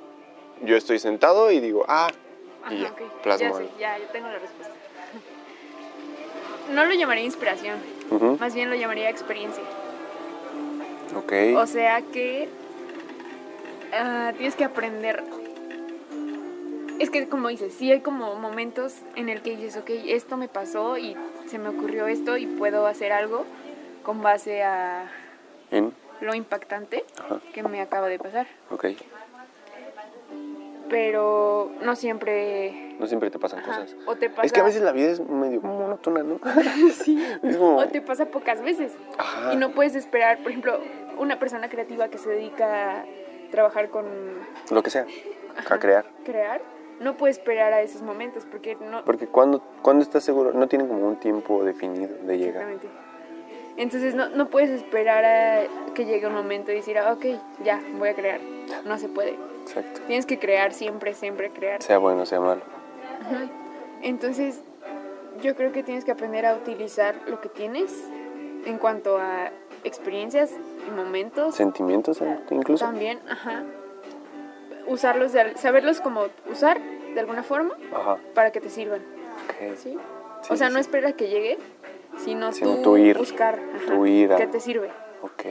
yo 0.63 0.77
estoy 0.77 0.99
sentado 0.99 1.51
y 1.51 1.61
digo, 1.61 1.85
ah, 1.89 2.11
y 2.71 2.75
Ajá, 2.75 2.75
ya, 2.75 2.91
ok, 2.93 3.23
plasmo 3.23 3.49
ya 3.49 3.55
sé, 3.55 3.69
ya, 3.79 3.99
ya 3.99 4.13
tengo 4.13 4.29
la 4.29 4.39
respuesta. 4.39 4.75
No 6.71 6.85
lo 6.85 6.95
llamaría 6.95 7.25
inspiración. 7.25 7.79
Más 8.39 8.55
bien 8.55 8.71
lo 8.71 8.77
llamaría 8.77 9.11
experiencia. 9.11 9.65
Ok. 11.17 11.33
O 11.57 11.67
sea 11.67 12.01
que 12.03 12.49
ah, 13.93 14.33
tienes 14.37 14.55
que 14.55 14.63
aprender. 14.63 15.25
Es 17.01 17.11
que 17.11 17.29
como 17.29 17.49
dices, 17.49 17.75
sí 17.75 17.91
hay 17.91 18.03
como 18.03 18.37
momentos 18.37 18.95
en 19.17 19.29
el 19.29 19.43
que 19.43 19.57
dices, 19.57 19.79
ok, 19.79 19.91
esto 20.07 20.37
me 20.37 20.47
pasó 20.47 20.97
y 20.97 21.17
se 21.47 21.59
me 21.59 21.71
ocurrió 21.71 22.07
esto 22.07 22.37
y 22.37 22.47
puedo 22.47 22.87
hacer 22.87 23.11
algo 23.11 23.47
con 24.05 24.23
base 24.23 24.63
a 24.63 25.11
En. 25.73 25.93
Lo 26.21 26.35
impactante 26.35 27.05
Ajá. 27.19 27.41
que 27.53 27.63
me 27.63 27.81
acaba 27.81 28.09
de 28.09 28.19
pasar. 28.19 28.47
Ok. 28.71 28.87
Pero 30.89 31.71
no 31.83 31.95
siempre... 31.95 32.97
No 32.99 33.07
siempre 33.07 33.31
te 33.31 33.39
pasan 33.39 33.61
Ajá, 33.61 33.69
cosas. 33.69 33.97
O 34.07 34.17
te 34.17 34.29
pasa... 34.29 34.43
Es 34.43 34.53
que 34.53 34.61
a 34.61 34.65
veces 34.65 34.83
la 34.83 34.93
vida 34.93 35.11
es 35.11 35.21
medio 35.21 35.61
monótona, 35.61 36.23
¿no? 36.25 36.41
sí. 37.05 37.25
es 37.43 37.57
como. 37.57 37.77
O 37.77 37.87
te 37.87 38.01
pasa 38.01 38.27
pocas 38.27 38.61
veces. 38.61 38.93
Ajá. 39.17 39.55
Y 39.55 39.57
no 39.57 39.71
puedes 39.71 39.95
esperar, 39.95 40.39
por 40.39 40.51
ejemplo, 40.51 40.81
una 41.19 41.39
persona 41.39 41.69
creativa 41.69 42.09
que 42.09 42.19
se 42.19 42.29
dedica 42.29 43.01
a 43.01 43.05
trabajar 43.53 43.91
con 43.91 44.05
Lo 44.71 44.83
que 44.83 44.91
sea. 44.91 45.07
Ajá. 45.57 45.77
A 45.77 45.79
crear. 45.79 46.07
crear, 46.25 46.61
no 46.99 47.17
puede 47.17 47.31
esperar 47.31 47.73
a 47.73 47.83
esos 47.83 48.03
momentos 48.03 48.45
porque 48.51 48.77
no... 48.77 49.05
Porque 49.05 49.29
cuando, 49.29 49.63
cuando 49.83 50.03
estás 50.03 50.25
seguro, 50.25 50.53
no 50.53 50.67
tienen 50.67 50.89
como 50.89 51.07
un 51.07 51.21
tiempo 51.21 51.65
definido 51.65 52.17
de 52.23 52.37
llegar. 52.37 52.69
Exactamente. 52.69 53.10
Entonces 53.81 54.15
no, 54.15 54.29
no 54.29 54.51
puedes 54.51 54.69
esperar 54.69 55.25
a 55.25 55.93
que 55.95 56.05
llegue 56.05 56.27
un 56.27 56.35
momento 56.35 56.71
y 56.71 56.75
decir, 56.75 56.99
ah, 56.99 57.15
ok, 57.15 57.25
ya, 57.65 57.81
voy 57.95 58.11
a 58.11 58.15
crear. 58.15 58.39
No 58.85 58.99
se 58.99 59.09
puede. 59.09 59.39
Exacto. 59.63 60.03
Tienes 60.07 60.27
que 60.27 60.39
crear 60.39 60.75
siempre, 60.75 61.15
siempre 61.15 61.49
crear. 61.49 61.83
Sea 61.83 61.97
bueno, 61.97 62.27
sea 62.27 62.41
malo. 62.41 62.61
Ajá. 63.23 63.49
Entonces, 64.03 64.61
yo 65.41 65.57
creo 65.57 65.73
que 65.73 65.83
tienes 65.83 66.05
que 66.05 66.11
aprender 66.11 66.45
a 66.45 66.57
utilizar 66.57 67.15
lo 67.27 67.41
que 67.41 67.49
tienes 67.49 67.91
en 68.67 68.77
cuanto 68.77 69.17
a 69.17 69.51
experiencias 69.83 70.53
y 70.87 70.91
momentos. 70.91 71.55
Sentimientos 71.55 72.21
eh, 72.21 72.39
incluso. 72.51 72.85
También, 72.85 73.19
ajá. 73.31 73.65
Usarlos, 74.89 75.33
de 75.33 75.57
saberlos 75.57 76.03
como 76.03 76.27
usar 76.51 76.83
de 77.15 77.19
alguna 77.19 77.43
forma 77.43 77.75
Ajá. 77.95 78.19
para 78.35 78.53
que 78.53 78.61
te 78.61 78.69
sirvan, 78.69 79.01
ok. 79.49 79.77
¿sí? 79.77 79.97
Sí, 80.43 80.53
o 80.53 80.57
sea, 80.57 80.69
sí, 80.69 80.75
no 80.75 80.79
sí. 80.79 80.81
esperar 80.81 81.13
a 81.13 81.17
que 81.17 81.29
llegue, 81.29 81.59
sino, 82.19 82.53
Sino 82.53 82.77
tú, 82.77 82.83
tú 82.83 82.97
ir, 82.97 83.17
buscar 83.19 83.59
ajá, 83.75 83.87
tú 83.87 84.07
ir 84.07 84.33
a- 84.33 84.37
qué 84.37 84.47
te 84.47 84.61
sirve. 84.61 84.91
Ok. 85.23 85.45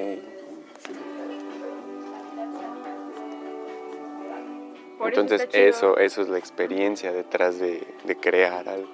Por 4.98 5.08
Entonces 5.10 5.48
eso, 5.54 5.98
eso 5.98 6.22
es 6.22 6.28
la 6.30 6.38
experiencia 6.38 7.12
detrás 7.13 7.58
de, 7.58 7.88
de 8.04 8.15
crear 8.17 8.67
algo. 8.67 8.89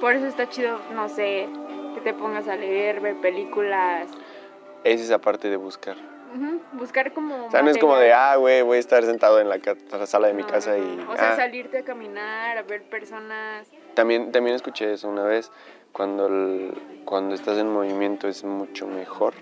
Por 0.00 0.12
eso 0.14 0.26
está 0.26 0.48
chido, 0.48 0.80
no 0.92 1.08
sé, 1.08 1.48
que 1.94 2.00
te 2.00 2.12
pongas 2.12 2.48
a 2.48 2.56
leer, 2.56 3.00
ver 3.00 3.16
películas, 3.20 4.08
Es 4.82 5.00
esa 5.00 5.18
parte 5.18 5.48
de 5.48 5.56
buscar. 5.56 5.96
ujú, 6.34 6.60
buscar 6.72 7.12
como... 7.12 7.46
O 7.46 7.50
sea, 7.50 7.62
no 7.62 7.70
es 7.70 7.78
como 7.78 7.96
de, 7.96 8.12
ah, 8.12 8.34
güey, 8.36 8.62
voy 8.62 8.76
a 8.76 8.80
estar 8.80 9.04
sentado 9.04 9.40
en 9.40 9.48
la, 9.48 9.58
la 9.92 10.06
sala 10.06 10.26
de 10.26 10.34
mi 10.34 10.42
No, 10.42 10.48
casa 10.48 10.76
y... 10.76 11.06
O 11.08 11.16
sea, 11.16 11.32
ah. 11.32 11.36
salirte 11.36 11.78
a 11.78 11.84
caminar, 11.84 12.58
a 12.58 12.62
ver 12.62 12.82
personas... 12.82 13.70
También, 13.94 14.32
también 14.32 14.56
escuché 14.56 14.92
eso 14.92 15.08
una 15.08 15.22
vez, 15.24 15.50
cuando, 15.92 16.26
el- 16.26 17.02
cuando 17.04 17.34
estás 17.34 17.58
en 17.58 17.68
movimiento 17.72 18.28
es 18.28 18.44
mucho 18.44 18.86
mejor 18.86 19.34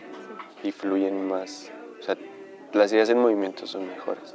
y 0.63 0.73
fluyen 0.73 1.27
más. 1.27 1.71
O 2.01 2.03
sea, 2.03 2.17
las 2.73 2.93
ideas 2.93 3.09
en 3.11 3.19
movimiento 3.19 3.67
son 3.67 3.87
mejores. 3.89 4.35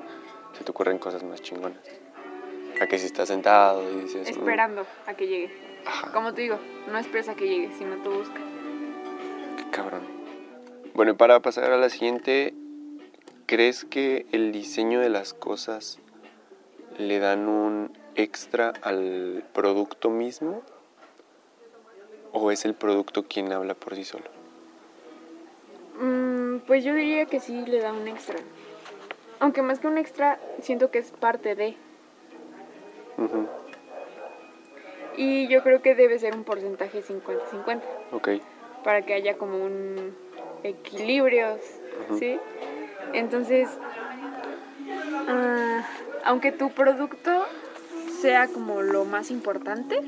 Se 0.53 0.63
te 0.63 0.71
ocurren 0.71 0.97
cosas 0.97 1.23
más 1.23 1.41
chingonas. 1.41 1.79
A 2.81 2.87
que 2.87 2.97
si 2.97 3.05
estás 3.07 3.27
sentado 3.27 3.83
y 3.91 4.01
dices... 4.03 4.27
mm, 4.27 4.39
Esperando 4.39 4.85
a 5.05 5.13
que 5.13 5.27
llegue. 5.27 5.51
Ajá, 5.85 6.11
Como 6.11 6.33
te 6.33 6.41
digo, 6.41 6.57
no 6.91 6.97
esperes 6.97 7.29
a 7.29 7.35
que 7.35 7.47
llegue, 7.47 7.71
sino 7.77 7.95
tú 8.03 8.11
buscas. 8.11 8.41
qué 9.57 9.63
cabrón. 9.71 10.01
Bueno, 10.93 11.11
y 11.11 11.15
para 11.15 11.39
pasar 11.41 11.71
a 11.71 11.77
la 11.77 11.89
siguiente, 11.89 12.53
¿crees 13.45 13.85
que 13.85 14.25
el 14.31 14.51
diseño 14.51 14.99
de 14.99 15.09
las 15.09 15.33
cosas 15.33 15.99
le 16.97 17.19
dan 17.19 17.47
un 17.47 17.91
extra 18.15 18.73
al 18.81 19.45
producto 19.53 20.09
mismo? 20.09 20.61
¿O 22.31 22.51
es 22.51 22.65
el 22.65 22.73
producto 22.75 23.23
quien 23.23 23.51
habla 23.51 23.73
por 23.73 23.95
sí 23.95 24.03
solo? 24.03 24.25
Mm, 25.99 26.59
pues 26.67 26.83
yo 26.83 26.93
diría 26.93 27.25
que 27.25 27.39
sí 27.39 27.65
le 27.65 27.79
da 27.81 27.91
un 27.93 28.07
extra. 28.07 28.37
Aunque 29.39 29.61
más 29.61 29.79
que 29.79 29.87
un 29.87 29.97
extra, 29.97 30.39
siento 30.61 30.91
que 30.91 30.99
es 30.99 31.11
parte 31.11 31.55
de. 31.55 31.75
Y 35.17 35.47
yo 35.49 35.63
creo 35.63 35.81
que 35.81 35.95
debe 35.95 36.17
ser 36.19 36.33
un 36.35 36.43
porcentaje 36.45 37.03
50-50 37.03 37.81
Ok. 38.13 38.29
para 38.83 39.01
que 39.01 39.13
haya 39.13 39.37
como 39.37 39.57
un 39.57 40.15
equilibrio. 40.63 41.57
¿sí? 42.17 42.39
Entonces, 43.13 43.67
ah, 45.27 45.85
aunque 46.23 46.51
tu 46.53 46.69
producto 46.69 47.45
sea 48.21 48.47
como 48.47 48.81
lo 48.81 49.03
más 49.03 49.31
importante, 49.31 50.01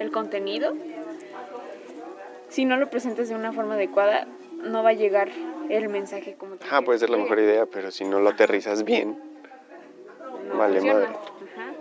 el 0.00 0.10
contenido, 0.10 0.74
si 2.48 2.64
no 2.64 2.76
lo 2.76 2.88
presentas 2.90 3.28
de 3.28 3.34
una 3.34 3.52
forma 3.52 3.74
adecuada, 3.74 4.26
no 4.62 4.82
va 4.82 4.90
a 4.90 4.94
llegar 4.94 5.28
el 5.68 5.88
mensaje 5.88 6.34
como 6.34 6.56
tú 6.56 6.64
Ajá, 6.66 6.82
puede 6.82 6.98
ser 6.98 7.10
la 7.10 7.18
mejor 7.18 7.38
idea, 7.38 7.66
pero 7.66 7.90
si 7.90 8.04
no 8.04 8.20
lo 8.20 8.30
aterrizas 8.30 8.84
bien, 8.84 9.18
no 10.48 10.58
Vale, 10.58 10.80
funciona. 10.80 11.00
madre. 11.00 11.12
Ajá. 11.54 11.72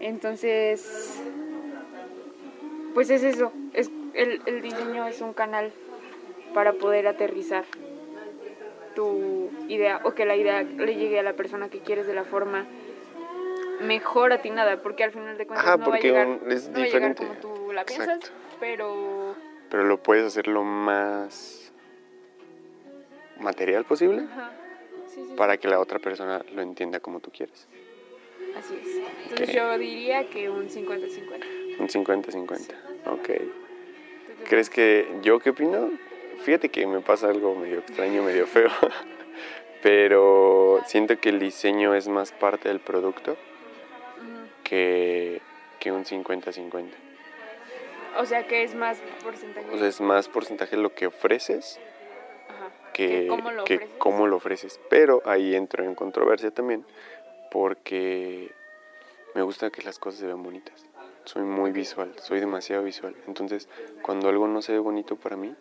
Entonces, 0.00 1.22
pues 2.94 3.10
es 3.10 3.22
eso. 3.22 3.52
Es, 3.72 3.90
el, 4.14 4.42
el 4.46 4.62
diseño 4.62 5.06
es 5.06 5.20
un 5.20 5.32
canal 5.32 5.72
para 6.54 6.72
poder 6.72 7.06
aterrizar 7.06 7.64
tu 8.94 9.50
idea 9.68 10.00
o 10.04 10.12
que 10.14 10.24
la 10.26 10.34
idea 10.36 10.62
le 10.62 10.96
llegue 10.96 11.18
a 11.20 11.22
la 11.22 11.34
persona 11.34 11.68
que 11.68 11.80
quieres 11.80 12.06
de 12.06 12.14
la 12.14 12.24
forma 12.24 12.66
mejor 13.80 14.32
atinada, 14.32 14.82
porque 14.82 15.04
al 15.04 15.12
final 15.12 15.38
de 15.38 15.46
cuentas 15.46 15.66
Ajá, 15.66 15.76
no 15.76 15.84
va 15.84 15.86
a 15.86 15.90
porque 15.90 16.08
llegar, 16.08 16.26
un- 16.26 16.50
es 16.50 16.68
no 16.68 16.78
va 16.78 16.84
a 16.84 16.86
llegar 16.86 17.14
diferente. 17.14 17.26
como 17.26 17.34
tú 17.64 17.72
la 17.72 17.84
piensas, 17.84 18.16
Exacto. 18.16 18.30
pero 18.58 19.36
pero 19.70 19.84
lo 19.84 20.02
puedes 20.02 20.24
hacer 20.24 20.46
lo 20.48 20.64
más 20.64 21.72
material 23.38 23.84
posible 23.84 24.22
ajá, 24.30 24.52
sí, 25.06 25.22
sí, 25.28 25.34
para 25.36 25.56
que 25.58 25.68
la 25.68 25.78
otra 25.80 25.98
persona 25.98 26.44
lo 26.54 26.62
entienda 26.62 27.00
como 27.00 27.20
tú 27.20 27.30
quieres. 27.30 27.68
así 28.56 28.74
es. 28.82 28.96
Entonces 29.24 29.48
Ok. 29.50 29.54
yo 29.54 29.78
diría 29.78 30.28
que 30.28 30.50
un 30.50 30.68
50-50. 30.68 31.78
Un 31.78 31.88
50-50. 31.88 32.74
Ok. 33.06 33.20
¿Tú 33.22 33.22
qué 33.26 33.50
¿Crees 34.48 34.70
que 34.70 35.08
yo 35.22 35.38
qué 35.38 35.50
opino? 35.50 35.90
Fíjate 36.42 36.68
que 36.68 36.86
me 36.86 37.00
pasa 37.00 37.28
algo 37.28 37.54
medio 37.54 37.78
extraño, 37.80 38.22
medio 38.22 38.46
feo. 38.46 38.70
Pero 39.82 40.80
siento 40.86 41.18
que 41.20 41.28
el 41.28 41.38
diseño 41.38 41.94
es 41.94 42.08
más 42.08 42.32
parte 42.32 42.68
del 42.68 42.80
producto 42.80 43.36
que, 44.64 45.40
que 45.78 45.92
un 45.92 46.04
50-50. 46.04 46.86
O 48.16 48.24
sea 48.26 48.46
que 48.46 48.62
es 48.62 48.74
más 48.74 48.98
porcentaje. 49.22 49.66
O 49.72 49.78
sea, 49.78 49.86
es 49.88 50.00
más 50.00 50.28
porcentaje 50.28 50.76
lo 50.76 50.94
que 50.94 51.06
ofreces 51.06 51.78
Ajá. 52.48 52.70
que, 52.92 53.26
cómo 53.28 53.50
lo 53.52 53.64
que 53.64 53.74
ofreces. 53.76 53.96
cómo 53.98 54.26
lo 54.26 54.36
ofreces. 54.36 54.80
Pero 54.90 55.22
ahí 55.24 55.54
entro 55.54 55.84
en 55.84 55.94
controversia 55.94 56.50
también 56.50 56.84
porque 57.50 58.52
me 59.34 59.42
gusta 59.42 59.70
que 59.70 59.82
las 59.82 59.98
cosas 59.98 60.20
se 60.20 60.26
vean 60.26 60.42
bonitas. 60.42 60.84
Soy 61.24 61.42
muy 61.42 61.72
visual, 61.72 62.12
soy 62.20 62.40
demasiado 62.40 62.82
visual. 62.84 63.14
Entonces, 63.26 63.68
cuando 64.02 64.28
algo 64.28 64.48
no 64.48 64.62
se 64.62 64.72
ve 64.72 64.78
bonito 64.78 65.16
para 65.16 65.36
mí, 65.36 65.54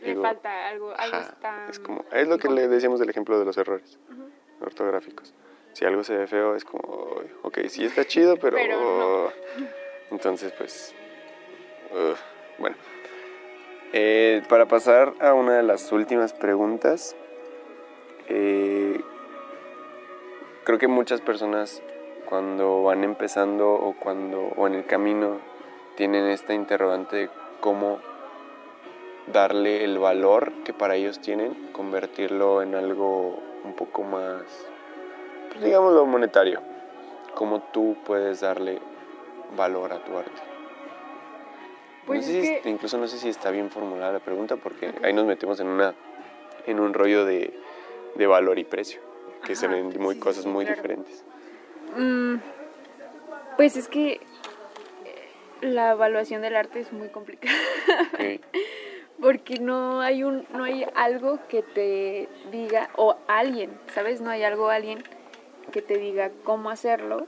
Le 0.00 0.08
digo, 0.08 0.22
falta 0.22 0.68
algo, 0.68 0.92
algo 0.96 1.16
ajá, 1.16 1.28
está... 1.28 1.66
es 1.70 1.78
como 1.78 2.04
es 2.10 2.26
lo 2.26 2.38
que 2.38 2.48
le 2.48 2.66
decíamos 2.66 2.98
del 2.98 3.08
ejemplo 3.08 3.38
de 3.38 3.44
los 3.44 3.56
errores 3.56 3.98
ortográficos. 4.60 5.32
Si 5.74 5.84
algo 5.84 6.02
se 6.04 6.16
ve 6.16 6.26
feo 6.26 6.54
es 6.56 6.64
como, 6.64 6.82
"Uy, 7.20 7.30
ok, 7.42 7.58
sí 7.68 7.84
está 7.84 8.04
chido, 8.04 8.36
pero, 8.36 8.56
Pero 8.60 8.76
no. 8.80 9.32
entonces 10.10 10.52
pues, 10.58 10.92
ugh, 11.92 12.16
bueno. 12.58 12.76
Eh, 13.92 14.42
para 14.48 14.66
pasar 14.66 15.12
a 15.20 15.34
una 15.34 15.56
de 15.56 15.62
las 15.62 15.92
últimas 15.92 16.32
preguntas, 16.32 17.14
eh, 18.28 19.00
creo 20.64 20.78
que 20.78 20.88
muchas 20.88 21.20
personas 21.20 21.82
cuando 22.26 22.82
van 22.82 23.04
empezando 23.04 23.72
o 23.74 23.94
cuando 23.98 24.40
o 24.56 24.66
en 24.66 24.74
el 24.74 24.86
camino 24.86 25.40
tienen 25.96 26.26
esta 26.26 26.54
interrogante 26.54 27.16
de 27.16 27.30
cómo 27.60 27.98
darle 29.26 29.84
el 29.84 29.98
valor 29.98 30.52
que 30.64 30.72
para 30.72 30.96
ellos 30.96 31.20
tienen, 31.20 31.70
convertirlo 31.72 32.62
en 32.62 32.74
algo 32.74 33.38
un 33.64 33.74
poco 33.74 34.02
más, 34.02 34.42
pues 35.50 35.62
digámoslo, 35.62 36.06
monetario. 36.06 36.60
Cómo 37.34 37.60
tú 37.72 37.96
puedes 38.04 38.40
darle 38.40 38.78
valor 39.56 39.92
a 39.92 40.04
tu 40.04 40.16
arte. 40.16 40.51
Pues 42.06 42.26
no 42.26 42.32
sé 42.32 42.42
si- 42.44 42.60
que- 42.62 42.68
incluso 42.70 42.98
no 42.98 43.06
sé 43.06 43.18
si 43.18 43.28
está 43.28 43.50
bien 43.50 43.70
formulada 43.70 44.12
la 44.12 44.20
pregunta 44.20 44.56
porque 44.56 44.92
ahí 45.02 45.12
nos 45.12 45.24
metemos 45.26 45.60
en 45.60 45.68
una 45.68 45.94
en 46.66 46.78
un 46.80 46.94
rollo 46.94 47.24
de, 47.24 47.52
de 48.14 48.26
valor 48.26 48.58
y 48.58 48.64
precio, 48.64 49.00
que 49.44 49.56
se 49.56 49.66
Ajá, 49.66 49.74
ven 49.74 49.92
muy 50.00 50.14
sí, 50.14 50.20
cosas 50.20 50.44
sí, 50.44 50.48
muy 50.48 50.64
claro. 50.64 50.80
diferentes. 50.80 51.24
Mm, 51.96 52.34
pues 53.56 53.76
es 53.76 53.88
que 53.88 54.12
eh, 54.12 54.20
la 55.62 55.92
evaluación 55.92 56.42
del 56.42 56.54
arte 56.56 56.80
es 56.80 56.92
muy 56.92 57.08
complicada. 57.08 57.52
Porque 59.20 59.58
no 59.60 60.00
hay 60.00 60.24
un, 60.24 60.46
no 60.52 60.64
hay 60.64 60.84
algo 60.94 61.38
que 61.48 61.62
te 61.62 62.28
diga, 62.50 62.90
o 62.96 63.16
alguien, 63.28 63.70
¿sabes? 63.94 64.20
No 64.20 64.30
hay 64.30 64.42
algo, 64.42 64.68
alguien 64.68 65.02
que 65.70 65.80
te 65.82 65.96
diga 65.98 66.30
cómo 66.44 66.70
hacerlo, 66.70 67.26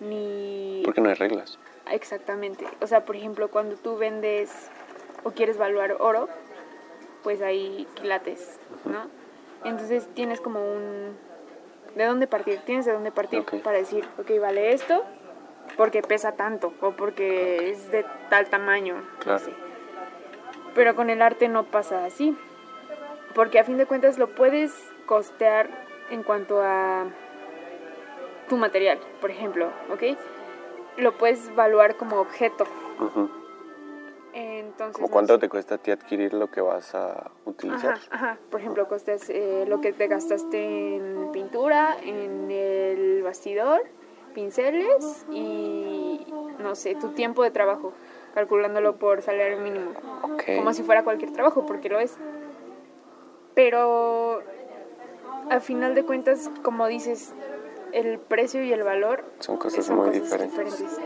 ni... 0.00 0.80
Porque 0.84 1.00
no 1.02 1.08
hay 1.10 1.14
reglas. 1.14 1.58
Exactamente. 1.90 2.66
O 2.80 2.86
sea, 2.86 3.04
por 3.04 3.16
ejemplo, 3.16 3.48
cuando 3.50 3.76
tú 3.76 3.96
vendes 3.96 4.50
o 5.24 5.32
quieres 5.32 5.58
valuar 5.58 5.96
oro, 6.00 6.28
pues 7.22 7.42
hay 7.42 7.86
quilates, 7.94 8.58
¿no? 8.84 9.08
Entonces 9.64 10.08
tienes 10.14 10.40
como 10.40 10.60
un... 10.60 11.16
¿De 11.94 12.04
dónde 12.04 12.26
partir? 12.26 12.60
Tienes 12.60 12.86
de 12.86 12.92
dónde 12.92 13.10
partir 13.10 13.44
para 13.64 13.78
decir, 13.78 14.08
ok, 14.18 14.30
vale 14.40 14.72
esto 14.72 15.04
porque 15.76 16.02
pesa 16.02 16.32
tanto 16.32 16.72
o 16.80 16.92
porque 16.92 17.70
es 17.70 17.90
de 17.90 18.04
tal 18.28 18.48
tamaño. 18.48 19.02
no 19.26 19.38
sé. 19.38 19.52
Pero 20.74 20.94
con 20.94 21.10
el 21.10 21.22
arte 21.22 21.48
no 21.48 21.64
pasa 21.64 22.04
así. 22.04 22.36
Porque 23.34 23.58
a 23.58 23.64
fin 23.64 23.76
de 23.76 23.86
cuentas 23.86 24.18
lo 24.18 24.28
puedes 24.34 24.72
costear 25.06 25.68
en 26.10 26.22
cuanto 26.22 26.60
a 26.62 27.06
tu 28.48 28.56
material, 28.56 28.98
por 29.20 29.30
ejemplo, 29.30 29.70
¿ok? 29.92 30.18
Lo 30.96 31.16
puedes 31.16 31.48
evaluar 31.48 31.96
como 31.96 32.20
objeto. 32.20 32.64
Entonces, 34.32 34.94
¿Como 34.94 35.08
no 35.08 35.12
cuánto 35.12 35.34
sé. 35.34 35.40
te 35.40 35.48
cuesta 35.48 35.74
a 35.74 35.78
ti 35.78 35.90
adquirir 35.90 36.34
lo 36.34 36.50
que 36.50 36.60
vas 36.60 36.94
a 36.94 37.30
utilizar? 37.44 37.94
Ajá, 37.94 38.02
ajá. 38.10 38.38
Por 38.50 38.60
ejemplo, 38.60 38.86
costas 38.86 39.28
eh, 39.28 39.64
lo 39.66 39.80
que 39.80 39.92
te 39.92 40.06
gastaste 40.06 40.96
en 40.96 41.30
pintura, 41.32 41.96
en 42.02 42.50
el 42.50 43.22
bastidor, 43.22 43.82
pinceles 44.34 45.26
y 45.32 46.26
no 46.60 46.74
sé, 46.76 46.94
tu 46.94 47.08
tiempo 47.08 47.42
de 47.42 47.50
trabajo, 47.50 47.92
calculándolo 48.34 48.96
por 48.96 49.22
salario 49.22 49.58
mínimo. 49.58 49.90
Ok. 50.22 50.42
Como 50.56 50.72
si 50.74 50.82
fuera 50.84 51.02
cualquier 51.02 51.32
trabajo, 51.32 51.66
porque 51.66 51.88
lo 51.88 51.98
es. 51.98 52.16
Pero 53.54 54.42
al 55.50 55.60
final 55.60 55.96
de 55.96 56.04
cuentas, 56.04 56.50
como 56.62 56.86
dices, 56.86 57.34
el 57.92 58.18
precio 58.18 58.62
y 58.62 58.72
el 58.72 58.82
valor 58.82 59.24
Son 59.40 59.56
cosas 59.56 59.84
son 59.84 59.96
muy 59.96 60.06
cosas 60.08 60.22
diferentes. 60.22 60.78
diferentes. 60.78 60.98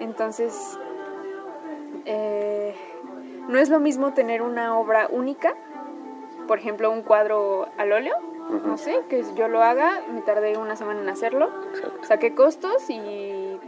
Entonces, 0.00 0.78
eh, 2.04 2.74
no 3.48 3.58
es 3.58 3.68
lo 3.70 3.80
mismo 3.80 4.12
tener 4.14 4.42
una 4.42 4.78
obra 4.78 5.08
única, 5.10 5.54
por 6.46 6.58
ejemplo, 6.58 6.90
un 6.90 7.02
cuadro 7.02 7.68
al 7.78 7.92
óleo, 7.92 8.14
no 8.64 8.78
sé, 8.78 9.00
que 9.10 9.22
yo 9.36 9.48
lo 9.48 9.62
haga, 9.62 10.00
me 10.10 10.22
tardé 10.22 10.56
una 10.56 10.74
semana 10.76 11.00
en 11.02 11.08
hacerlo, 11.10 11.50
Exacto. 11.74 12.04
saqué 12.04 12.34
costos 12.34 12.88
y 12.88 13.58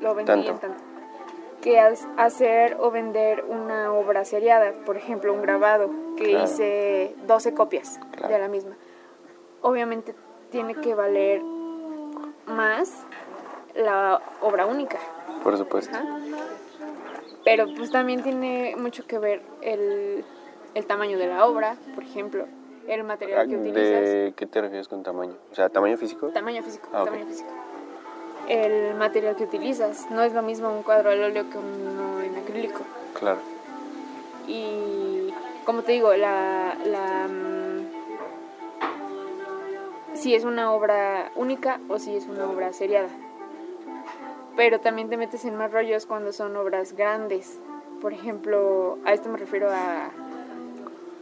lo 0.00 0.14
vendí 0.14 0.30
Tanto. 0.30 0.50
en 0.52 0.58
tanto. 0.58 0.84
Que 1.60 1.78
hacer 1.80 2.76
o 2.80 2.90
vender 2.90 3.44
una 3.48 3.92
obra 3.92 4.24
seriada, 4.24 4.72
por 4.84 4.96
ejemplo, 4.96 5.32
un 5.32 5.42
grabado, 5.42 5.90
que 6.16 6.24
Claro. 6.30 6.44
hice 6.44 7.14
12 7.26 7.54
copias 7.54 7.98
Claro. 8.16 8.32
de 8.34 8.38
la 8.40 8.48
misma. 8.48 8.76
Obviamente 9.60 10.14
tiene 10.50 10.74
que 10.74 10.94
valer 10.94 11.40
más 12.46 13.04
la 13.74 14.20
obra 14.40 14.66
única. 14.66 14.98
Por 15.42 15.56
supuesto. 15.56 15.94
Ajá. 15.96 16.06
Pero 17.44 17.66
pues 17.76 17.90
también 17.90 18.22
tiene 18.22 18.76
mucho 18.76 19.04
que 19.06 19.18
ver 19.18 19.42
el, 19.62 20.24
el 20.74 20.86
tamaño 20.86 21.18
de 21.18 21.26
la 21.26 21.46
obra, 21.46 21.76
por 21.94 22.04
ejemplo, 22.04 22.46
el 22.86 23.02
material 23.04 23.48
que 23.48 23.56
utilizas. 23.56 23.84
Ah, 23.84 24.00
¿De 24.00 24.34
qué 24.36 24.46
te 24.46 24.60
refieres 24.60 24.86
con 24.88 25.02
tamaño? 25.02 25.34
O 25.50 25.54
sea, 25.54 25.68
tamaño 25.68 25.96
físico. 25.96 26.28
Tamaño 26.28 26.62
físico, 26.62 26.88
Ah, 26.92 27.04
tamaño 27.04 27.26
físico. 27.26 27.50
El 28.48 28.94
material 28.94 29.34
que 29.36 29.44
utilizas. 29.44 30.08
No 30.10 30.22
es 30.22 30.32
lo 30.32 30.42
mismo 30.42 30.68
un 30.72 30.82
cuadro 30.82 31.10
al 31.10 31.22
óleo 31.22 31.48
que 31.50 31.58
uno 31.58 32.20
en 32.20 32.36
acrílico. 32.36 32.80
Claro. 33.18 33.38
Y 34.46 35.32
como 35.64 35.82
te 35.82 35.92
digo, 35.92 36.14
la, 36.14 36.76
la 36.84 37.28
si 40.22 40.34
es 40.36 40.44
una 40.44 40.72
obra 40.72 41.32
única 41.34 41.80
o 41.88 41.98
si 41.98 42.14
es 42.16 42.26
una 42.28 42.48
obra 42.48 42.72
seriada. 42.72 43.08
Pero 44.56 44.78
también 44.80 45.08
te 45.08 45.16
metes 45.16 45.44
en 45.44 45.56
más 45.56 45.72
rollos 45.72 46.06
cuando 46.06 46.32
son 46.32 46.56
obras 46.56 46.92
grandes. 46.94 47.58
Por 48.00 48.12
ejemplo, 48.12 48.98
a 49.04 49.12
esto 49.12 49.28
me 49.28 49.36
refiero 49.38 49.68
a 49.70 50.10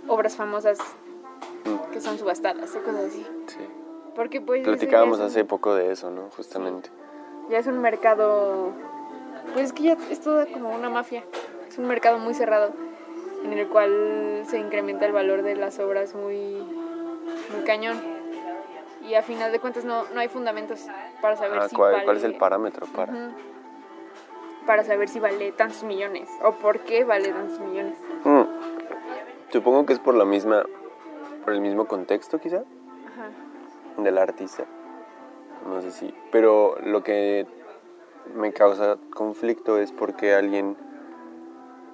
obras 0.06 0.36
famosas 0.36 0.78
que 1.92 2.00
son 2.00 2.18
subastadas 2.18 2.74
o 2.76 2.82
cosas 2.82 3.04
así. 3.06 3.26
Sí. 3.46 3.58
Porque 4.14 4.40
pues 4.42 4.64
Platicábamos 4.64 5.18
un- 5.18 5.24
hace 5.26 5.44
poco 5.44 5.74
de 5.74 5.92
eso, 5.92 6.10
¿no? 6.10 6.28
Justamente. 6.36 6.90
ya 7.48 7.58
es 7.58 7.66
un 7.66 7.78
mercado, 7.80 8.70
pues 9.54 9.66
es 9.66 9.72
que 9.72 9.82
ya 9.84 9.96
es 10.10 10.20
todo 10.20 10.46
como 10.52 10.74
una 10.74 10.90
mafia, 10.90 11.24
es 11.68 11.78
un 11.78 11.86
mercado 11.86 12.18
muy 12.18 12.34
cerrado 12.34 12.72
en 13.44 13.52
el 13.54 13.66
cual 13.68 14.42
se 14.46 14.58
incrementa 14.58 15.06
el 15.06 15.12
valor 15.12 15.42
de 15.42 15.56
las 15.56 15.78
obras 15.78 16.14
muy, 16.14 16.58
muy 17.54 17.64
cañón 17.64 17.98
y 19.10 19.14
a 19.16 19.22
final 19.22 19.50
de 19.50 19.58
cuentas 19.58 19.84
no, 19.84 20.04
no 20.14 20.20
hay 20.20 20.28
fundamentos 20.28 20.86
para 21.20 21.36
saber 21.36 21.58
Ah, 21.58 21.68
si 21.68 21.74
¿cuál, 21.74 21.92
vale, 21.92 22.04
cuál 22.04 22.16
es 22.16 22.24
el 22.24 22.36
parámetro 22.36 22.86
para? 22.86 23.12
Para 24.66 24.84
saber 24.84 25.08
si 25.08 25.18
vale 25.18 25.50
tantos 25.52 25.82
millones 25.82 26.28
o 26.44 26.52
por 26.52 26.80
qué 26.80 27.02
vale 27.04 27.30
tantos 27.32 27.58
millones. 27.58 27.98
Mm. 28.24 28.42
Supongo 29.50 29.84
que 29.84 29.94
es 29.94 29.98
por 29.98 30.14
la 30.14 30.24
misma, 30.24 30.64
por 31.44 31.54
el 31.54 31.60
mismo 31.60 31.86
contexto 31.86 32.38
quizá 32.38 32.58
Ajá. 32.58 33.30
del 34.00 34.16
artista. 34.16 34.64
No 35.66 35.80
sé 35.82 35.90
si. 35.90 36.14
Pero 36.30 36.76
lo 36.84 37.02
que 37.02 37.46
me 38.34 38.52
causa 38.52 38.96
conflicto 39.12 39.78
es 39.78 39.90
porque 39.90 40.34
alguien. 40.34 40.76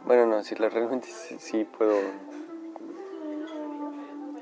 Bueno, 0.04 0.26
no, 0.26 0.42
si 0.42 0.54
realmente 0.56 1.06
sí, 1.08 1.36
sí 1.38 1.64
puedo 1.64 1.94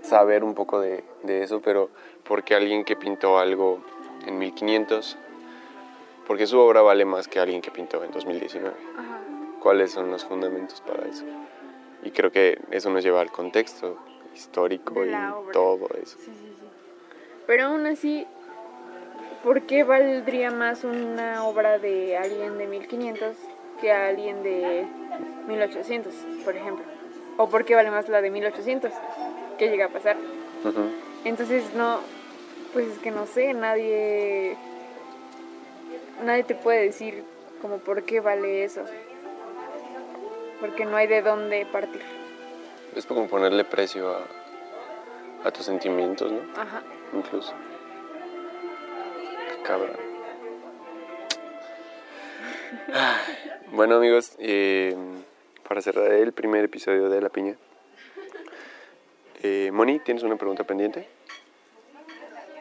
saber 0.04 0.44
un 0.44 0.54
poco 0.54 0.80
de, 0.80 1.02
de 1.22 1.42
eso, 1.42 1.60
pero 1.60 1.90
porque 2.24 2.54
alguien 2.54 2.84
que 2.84 2.96
pintó 2.96 3.38
algo 3.38 3.80
en 4.26 4.38
1500, 4.38 5.16
porque 6.26 6.46
su 6.46 6.58
obra 6.58 6.82
vale 6.82 7.04
más 7.04 7.28
que 7.28 7.40
alguien 7.40 7.60
que 7.60 7.70
pintó 7.70 8.02
en 8.04 8.10
2019. 8.12 8.74
Ajá. 8.96 9.20
¿Cuáles 9.60 9.92
son 9.92 10.10
los 10.10 10.24
fundamentos 10.24 10.80
para 10.82 11.06
eso? 11.08 11.24
Y 12.02 12.10
creo 12.10 12.30
que 12.30 12.60
eso 12.70 12.90
nos 12.90 13.02
lleva 13.02 13.20
al 13.20 13.30
contexto 13.30 13.98
histórico 14.34 15.04
y 15.04 15.08
obra. 15.08 15.52
todo 15.52 15.88
eso. 16.02 16.18
Sí, 16.18 16.26
sí, 16.26 16.54
sí. 16.60 16.66
Pero 17.46 17.66
aún 17.66 17.86
así, 17.86 18.26
¿por 19.42 19.62
qué 19.62 19.84
valdría 19.84 20.50
más 20.50 20.84
una 20.84 21.44
obra 21.46 21.78
de 21.78 22.16
alguien 22.16 22.58
de 22.58 22.66
1500 22.66 23.36
que 23.80 23.92
alguien 23.92 24.42
de 24.42 24.86
1800, 25.46 26.14
por 26.44 26.56
ejemplo? 26.56 26.84
¿O 27.36 27.48
por 27.48 27.64
qué 27.64 27.74
vale 27.74 27.90
más 27.90 28.08
la 28.08 28.20
de 28.20 28.30
1800? 28.30 28.92
¿Qué 29.58 29.68
llega 29.68 29.86
a 29.86 29.88
pasar? 29.88 30.16
Entonces, 31.24 31.74
no, 31.74 32.00
pues 32.72 32.88
es 32.88 32.98
que 32.98 33.10
no 33.10 33.26
sé, 33.26 33.54
nadie, 33.54 34.56
nadie 36.24 36.44
te 36.44 36.54
puede 36.54 36.82
decir 36.82 37.22
como 37.62 37.78
por 37.78 38.02
qué 38.02 38.20
vale 38.20 38.64
eso. 38.64 38.84
Porque 40.60 40.84
no 40.84 40.96
hay 40.96 41.06
de 41.06 41.22
dónde 41.22 41.66
partir. 41.66 42.02
Es 42.94 43.06
como 43.06 43.26
ponerle 43.26 43.64
precio 43.64 44.10
a, 44.10 44.24
a 45.44 45.50
tus 45.50 45.66
sentimientos, 45.66 46.30
¿no? 46.30 46.40
Ajá. 46.60 46.82
Incluso. 47.12 47.52
Qué 49.50 49.62
cabrón. 49.62 49.96
Bueno 53.72 53.96
amigos, 53.96 54.36
eh, 54.38 54.94
para 55.68 55.82
cerrar 55.82 56.12
el 56.12 56.32
primer 56.32 56.64
episodio 56.64 57.08
de 57.08 57.20
La 57.20 57.28
Piña, 57.28 57.56
eh, 59.44 59.70
Moni, 59.70 59.98
¿tienes 60.00 60.22
una 60.22 60.36
pregunta 60.36 60.64
pendiente? 60.64 61.06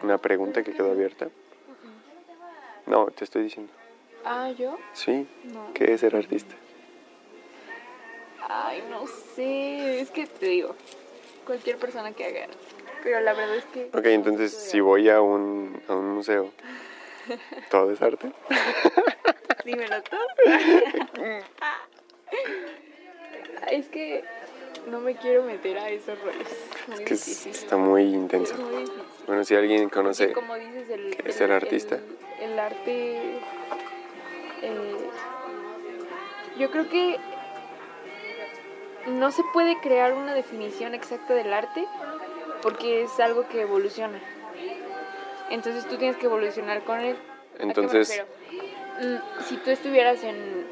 ¿Una 0.02 0.18
pregunta 0.18 0.62
que 0.64 0.74
quedó 0.74 0.92
abierta? 0.92 1.30
No, 2.86 3.06
te 3.06 3.24
estoy 3.24 3.44
diciendo. 3.44 3.72
Ah, 4.26 4.52
¿yo? 4.52 4.78
Sí, 4.92 5.26
No. 5.46 5.74
¿qué 5.74 5.94
es 5.94 6.02
ser 6.02 6.14
artista? 6.14 6.54
Ay, 8.50 8.84
no 8.90 9.08
sé, 9.08 10.02
es 10.02 10.12
que 10.12 10.28
te 10.28 10.48
digo, 10.48 10.76
cualquier 11.46 11.78
persona 11.78 12.12
que 12.12 12.26
haga, 12.26 12.48
pero 13.02 13.22
la 13.22 13.32
verdad 13.34 13.56
es 13.56 13.66
que... 13.66 13.90
Ok, 13.94 14.06
entonces 14.08 14.52
si 14.54 14.82
voy 14.82 15.08
a 15.10 15.22
un, 15.22 15.82
a 15.88 15.96
un 15.96 16.16
museo, 16.16 16.52
¿todo 17.72 17.92
es 17.92 18.02
arte? 18.02 18.30
Dímelo 19.66 20.04
tú. 20.04 20.18
es 23.72 23.88
que 23.88 24.26
no 24.88 25.00
me 25.00 25.16
quiero 25.16 25.44
meter 25.44 25.78
a 25.78 25.90
esos 25.90 26.20
rollos. 26.22 26.48
Muy 26.88 26.96
Es 26.96 27.00
que 27.06 27.14
difícil. 27.16 27.52
está 27.52 27.78
muy 27.78 28.04
Es 28.08 28.14
intenso. 28.14 28.56
muy. 28.58 28.86
Bueno, 29.28 29.44
si 29.44 29.56
alguien 29.56 29.84
Porque 29.84 29.96
conoce... 29.96 30.34
como 30.34 30.56
dices, 30.56 30.90
el, 30.90 31.16
es 31.26 31.42
el- 31.42 31.52
artista. 31.52 31.96
El, 32.40 32.52
el 32.52 32.60
arte... 32.60 33.38
eh, 34.62 35.10
yo 36.58 36.70
creo 36.72 36.88
que 36.90 37.18
no 39.08 39.32
se 39.32 39.42
puede 39.54 39.78
crear 39.80 40.14
una 40.14 40.34
definición 40.34 40.94
exacta 40.94 41.34
del 41.34 41.52
arte 41.54 41.86
porque 42.62 43.04
es 43.04 43.20
algo 43.20 43.48
que 43.50 43.62
evoluciona. 43.62 44.20
Entonces 45.50 45.86
tú 45.88 45.98
tienes 45.98 46.18
que 46.18 46.26
evolucionar 46.28 46.84
con 46.84 47.00
él. 47.00 47.16
¿A 47.16 47.58
qué 47.58 47.64
me 47.66 47.70
Entonces-? 47.72 48.24
Mm, 49.02 49.44
si 49.46 49.58
tú 49.58 49.72
estuvieras 49.72 50.24
en... 50.24 50.66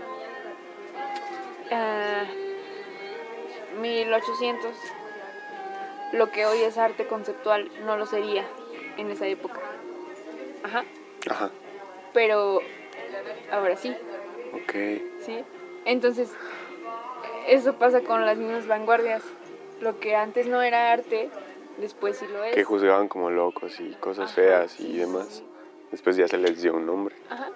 ah, 1.71 2.23
1800, 3.79 4.75
lo 6.13 6.31
que 6.31 6.45
hoy 6.45 6.61
es 6.61 6.77
arte 6.77 7.07
conceptual 7.07 7.69
no 7.85 7.97
lo 7.97 8.05
sería 8.05 8.45
en 8.97 9.09
esa 9.11 9.27
época. 9.27 9.59
Ajá. 10.63 10.83
Ajá. 11.29 11.49
Pero 12.13 12.61
ahora 13.51 13.75
sí, 13.77 13.95
Ok. 14.53 14.73
¿sí? 15.25 15.43
Entonces, 15.85 16.29
eso 17.47 17.73
pasa 17.75 18.01
con 18.01 18.25
las 18.25 18.37
mismas 18.37 18.67
vanguardias. 18.67 19.23
Lo 19.79 19.99
que 19.99 20.15
antes 20.15 20.45
no 20.47 20.61
era 20.61 20.91
arte, 20.91 21.29
después 21.77 22.17
sí 22.17 22.27
lo 22.27 22.43
es. 22.43 22.53
Que 22.53 22.63
juzgaban 22.63 23.07
como 23.07 23.29
locos 23.29 23.79
y 23.79 23.93
cosas 23.95 24.25
Ajá, 24.25 24.35
feas 24.35 24.79
y 24.79 24.83
sí, 24.91 24.97
demás. 24.97 25.27
sí. 25.29 25.45
Después 25.91 26.15
ya 26.17 26.27
se 26.27 26.37
les 26.37 26.61
dio 26.61 26.73
un 26.75 26.85
nombre. 26.85 27.15
Ajá. 27.29 27.49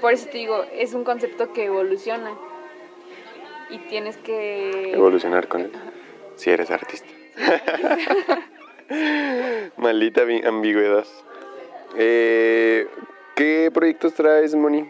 Por 0.00 0.12
eso 0.12 0.26
te 0.26 0.38
digo, 0.38 0.64
es 0.72 0.92
un 0.92 1.04
concepto 1.04 1.52
que 1.52 1.64
evoluciona. 1.66 2.36
Y 3.70 3.78
tienes 3.88 4.16
que... 4.18 4.92
Evolucionar 4.92 5.48
con 5.48 5.62
él. 5.62 5.72
Si 6.36 6.50
eres 6.50 6.70
artista. 6.70 7.08
Maldita 9.76 10.22
ambigüedad. 10.44 11.06
Eh, 11.96 12.86
¿Qué 13.34 13.70
proyectos 13.72 14.14
traes, 14.14 14.54
Moni? 14.54 14.88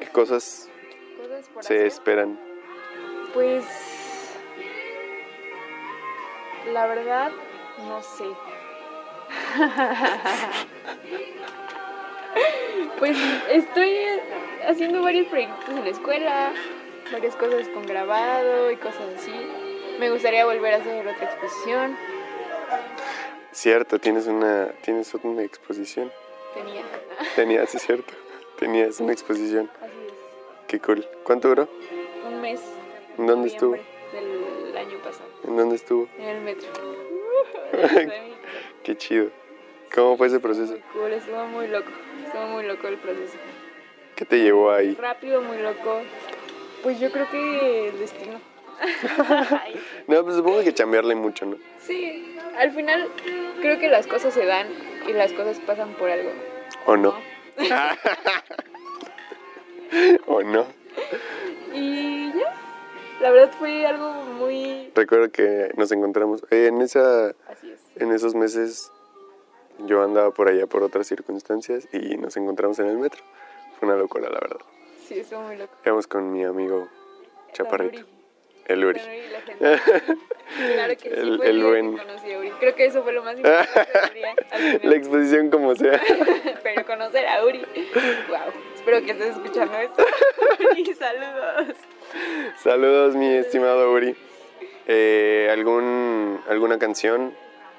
¿Qué 0.00 0.06
cosas 0.08 0.68
Cosas 1.16 1.48
por 1.48 1.64
se 1.64 1.74
hacer. 1.74 1.86
esperan? 1.86 2.38
Pues 3.34 3.64
la 6.72 6.86
verdad 6.86 7.30
no 7.86 8.02
sé. 8.02 8.24
pues 12.98 13.18
estoy 13.50 13.94
haciendo 14.66 15.02
varios 15.02 15.26
proyectos 15.28 15.68
en 15.68 15.84
la 15.84 15.90
escuela, 15.90 16.52
varias 17.12 17.36
cosas 17.36 17.68
con 17.68 17.86
grabado 17.86 18.70
y 18.70 18.76
cosas 18.76 19.14
así. 19.16 19.32
Me 19.98 20.10
gustaría 20.10 20.44
volver 20.44 20.74
a 20.74 20.76
hacer 20.78 21.06
otra 21.06 21.24
exposición. 21.24 21.96
Cierto, 23.52 23.98
tienes 23.98 24.26
una, 24.26 24.68
tienes 24.82 25.12
una 25.14 25.42
exposición. 25.42 26.12
Tenía. 26.54 26.82
Tenías, 27.34 27.74
es 27.74 27.82
cierto. 27.82 28.12
Tenías 28.58 29.00
una 29.00 29.12
exposición. 29.12 29.70
Así 29.80 29.92
es. 30.06 30.12
Qué 30.66 30.80
cool. 30.80 31.06
¿Cuánto 31.24 31.48
duró? 31.48 31.68
Un 32.26 32.40
mes. 32.40 32.60
¿En 33.16 33.26
dónde 33.26 33.48
estuvo? 33.48 33.72
Del 34.12 34.76
año 34.76 34.98
pasado. 34.98 35.28
¿En 35.44 35.56
dónde 35.56 35.76
estuvo? 35.76 36.08
En 36.18 36.28
el 36.28 36.40
metro. 36.42 36.68
Qué 38.84 38.96
chido. 38.96 39.30
¿Cómo 39.94 40.16
fue 40.16 40.26
ese 40.26 40.38
proceso? 40.40 40.72
Muy 40.72 40.82
cool, 40.92 41.12
estuvo 41.12 41.46
muy 41.46 41.68
loco. 41.68 41.90
Estuvo 42.24 42.46
muy 42.48 42.64
loco 42.64 42.88
el 42.88 42.98
proceso. 42.98 43.38
¿Qué 44.14 44.24
te 44.24 44.38
llevó 44.38 44.70
ahí? 44.70 44.94
Rápido, 44.94 45.40
muy 45.42 45.58
loco. 45.58 46.02
Pues 46.82 47.00
yo 47.00 47.10
creo 47.10 47.28
que 47.30 47.88
el 47.88 47.98
destino. 47.98 48.38
No, 50.06 50.22
pues 50.24 50.36
supongo 50.36 50.60
que 50.62 50.72
chambearle 50.72 51.14
mucho, 51.16 51.44
¿no? 51.46 51.56
sí, 51.80 52.36
al 52.56 52.70
final 52.70 53.08
creo 53.60 53.78
que 53.78 53.88
las 53.88 54.06
cosas 54.06 54.32
se 54.32 54.46
dan 54.46 54.68
y 55.06 55.12
las 55.12 55.32
cosas 55.32 55.58
pasan 55.60 55.92
por 55.94 56.08
algo. 56.10 56.30
¿O 56.86 56.96
no? 56.96 57.14
¿O 60.26 60.42
no? 60.42 60.66
Y 61.74 62.32
ya. 62.32 62.54
La 63.20 63.30
verdad 63.30 63.50
fue 63.58 63.84
algo 63.86 64.10
muy... 64.38 64.90
Recuerdo 64.94 65.30
que 65.30 65.70
nos 65.76 65.90
encontramos 65.92 66.42
eh, 66.50 66.66
en 66.68 66.80
esa 66.82 67.30
Así 67.48 67.70
es. 67.72 67.80
en 67.96 68.12
esos 68.12 68.34
meses 68.34 68.92
yo 69.86 70.02
andaba 70.04 70.30
por 70.30 70.48
allá 70.48 70.66
por 70.66 70.82
otras 70.84 71.06
circunstancias 71.08 71.88
y 71.92 72.16
nos 72.16 72.36
encontramos 72.36 72.78
en 72.78 72.86
el 72.86 72.96
metro. 72.98 73.22
Fue 73.78 73.88
una 73.88 73.98
locura, 73.98 74.28
la 74.30 74.38
verdad. 74.40 74.60
Sí, 75.08 75.20
estuvo 75.20 75.40
muy 75.40 75.56
loco. 75.56 75.72
Íbamos 75.86 76.06
con 76.06 76.30
mi 76.30 76.44
amigo 76.44 76.86
Chaparrito, 77.52 78.02
el 78.66 78.84
Uri. 78.84 79.00
Claro 80.74 80.96
que 80.96 81.10
sí, 81.10 81.38
El- 81.42 81.62
buen. 81.62 81.96
que 81.96 82.02
conocí 82.02 82.32
a 82.32 82.38
Uri. 82.38 82.50
Creo 82.58 82.74
que 82.74 82.86
eso 82.86 83.02
fue 83.02 83.12
lo 83.12 83.22
más 83.22 83.36
importante. 83.36 84.80
La 84.82 84.96
exposición 84.96 85.50
como 85.50 85.74
sea. 85.74 86.00
Pero 86.62 86.86
conocer 86.86 87.26
a 87.26 87.44
Uri. 87.44 87.64
Wow. 88.28 88.38
Espero 88.74 89.02
que 89.02 89.10
estés 89.12 89.36
escuchando 89.36 89.76
esto. 89.78 90.04
Uri, 90.72 90.94
saludos. 90.94 91.76
Saludos, 92.56 93.14
mi 93.14 93.34
estimado 93.34 93.92
Uri. 93.92 94.16
Eh, 94.86 95.48
¿algún, 95.52 96.40
¿Alguna 96.48 96.78
canción, 96.78 97.34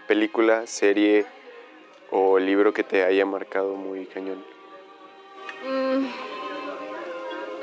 película, 0.07 0.67
serie 0.67 1.25
o 2.11 2.37
libro 2.39 2.71
que 2.73 2.83
te 2.83 3.03
haya 3.03 3.25
marcado 3.25 3.73
muy 3.75 4.05
cañón? 4.05 4.43
Mm, 5.67 6.05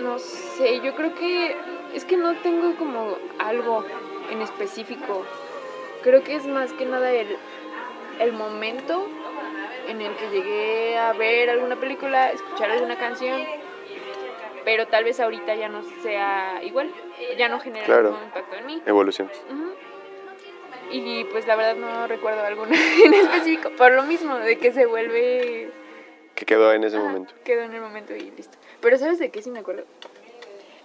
no 0.00 0.18
sé, 0.18 0.80
yo 0.80 0.94
creo 0.94 1.14
que 1.14 1.56
es 1.94 2.04
que 2.04 2.16
no 2.16 2.35
tengo 2.42 2.74
como 2.76 3.16
algo 3.38 3.85
en 4.30 4.42
específico. 4.42 5.24
Creo 6.02 6.22
que 6.22 6.35
es 6.37 6.46
más 6.46 6.72
que 6.72 6.85
nada 6.87 7.11
el, 7.12 7.37
el 8.20 8.32
momento 8.32 9.09
en 9.88 10.00
el 10.00 10.14
que 10.16 10.28
llegué 10.30 10.98
a 10.98 11.12
ver 11.12 11.50
alguna 11.50 11.76
película, 11.76 12.30
escuchar 12.30 12.70
alguna 12.70 12.96
canción, 12.98 13.42
pero 14.64 14.87
tal 14.88 15.04
vez 15.04 15.20
ahorita 15.20 15.54
ya 15.54 15.68
no 15.68 15.82
sea 16.02 16.61
igual, 16.62 16.90
ya 17.38 17.48
no 17.48 17.61
genera 17.61 17.87
Claro. 17.87 18.11
mismo 18.11 18.24
impacto 18.26 18.56
en 18.56 18.66
mí. 18.66 18.82
Evoluciones. 18.85 19.40
Ujú. 19.50 19.72
Y 20.90 21.24
pues 21.24 21.46
la 21.46 21.56
verdad 21.56 21.76
no 21.76 22.06
recuerdo 22.06 22.42
alguna 22.44 22.76
en 23.04 23.14
específico, 23.14 23.70
por 23.70 23.92
lo 23.92 24.02
mismo, 24.04 24.37
de 24.37 24.59
que 24.59 24.72
se 24.72 24.87
vuelve 24.87 25.70
Que 26.37 26.46
quedó 26.46 26.72
en 26.72 26.85
ese 26.85 26.96
Ajá, 26.99 27.07
momento. 27.07 27.35
Quedó 27.44 27.62
en 27.62 27.72
el 27.75 27.81
momento 27.81 28.14
y 28.14 28.31
listo. 28.31 28.57
Pero 28.81 28.99
¿sabes 28.99 29.18
de 29.18 29.31
qué 29.31 29.42
sí 29.42 29.51
me 29.51 29.59
acuerdo? 29.59 29.85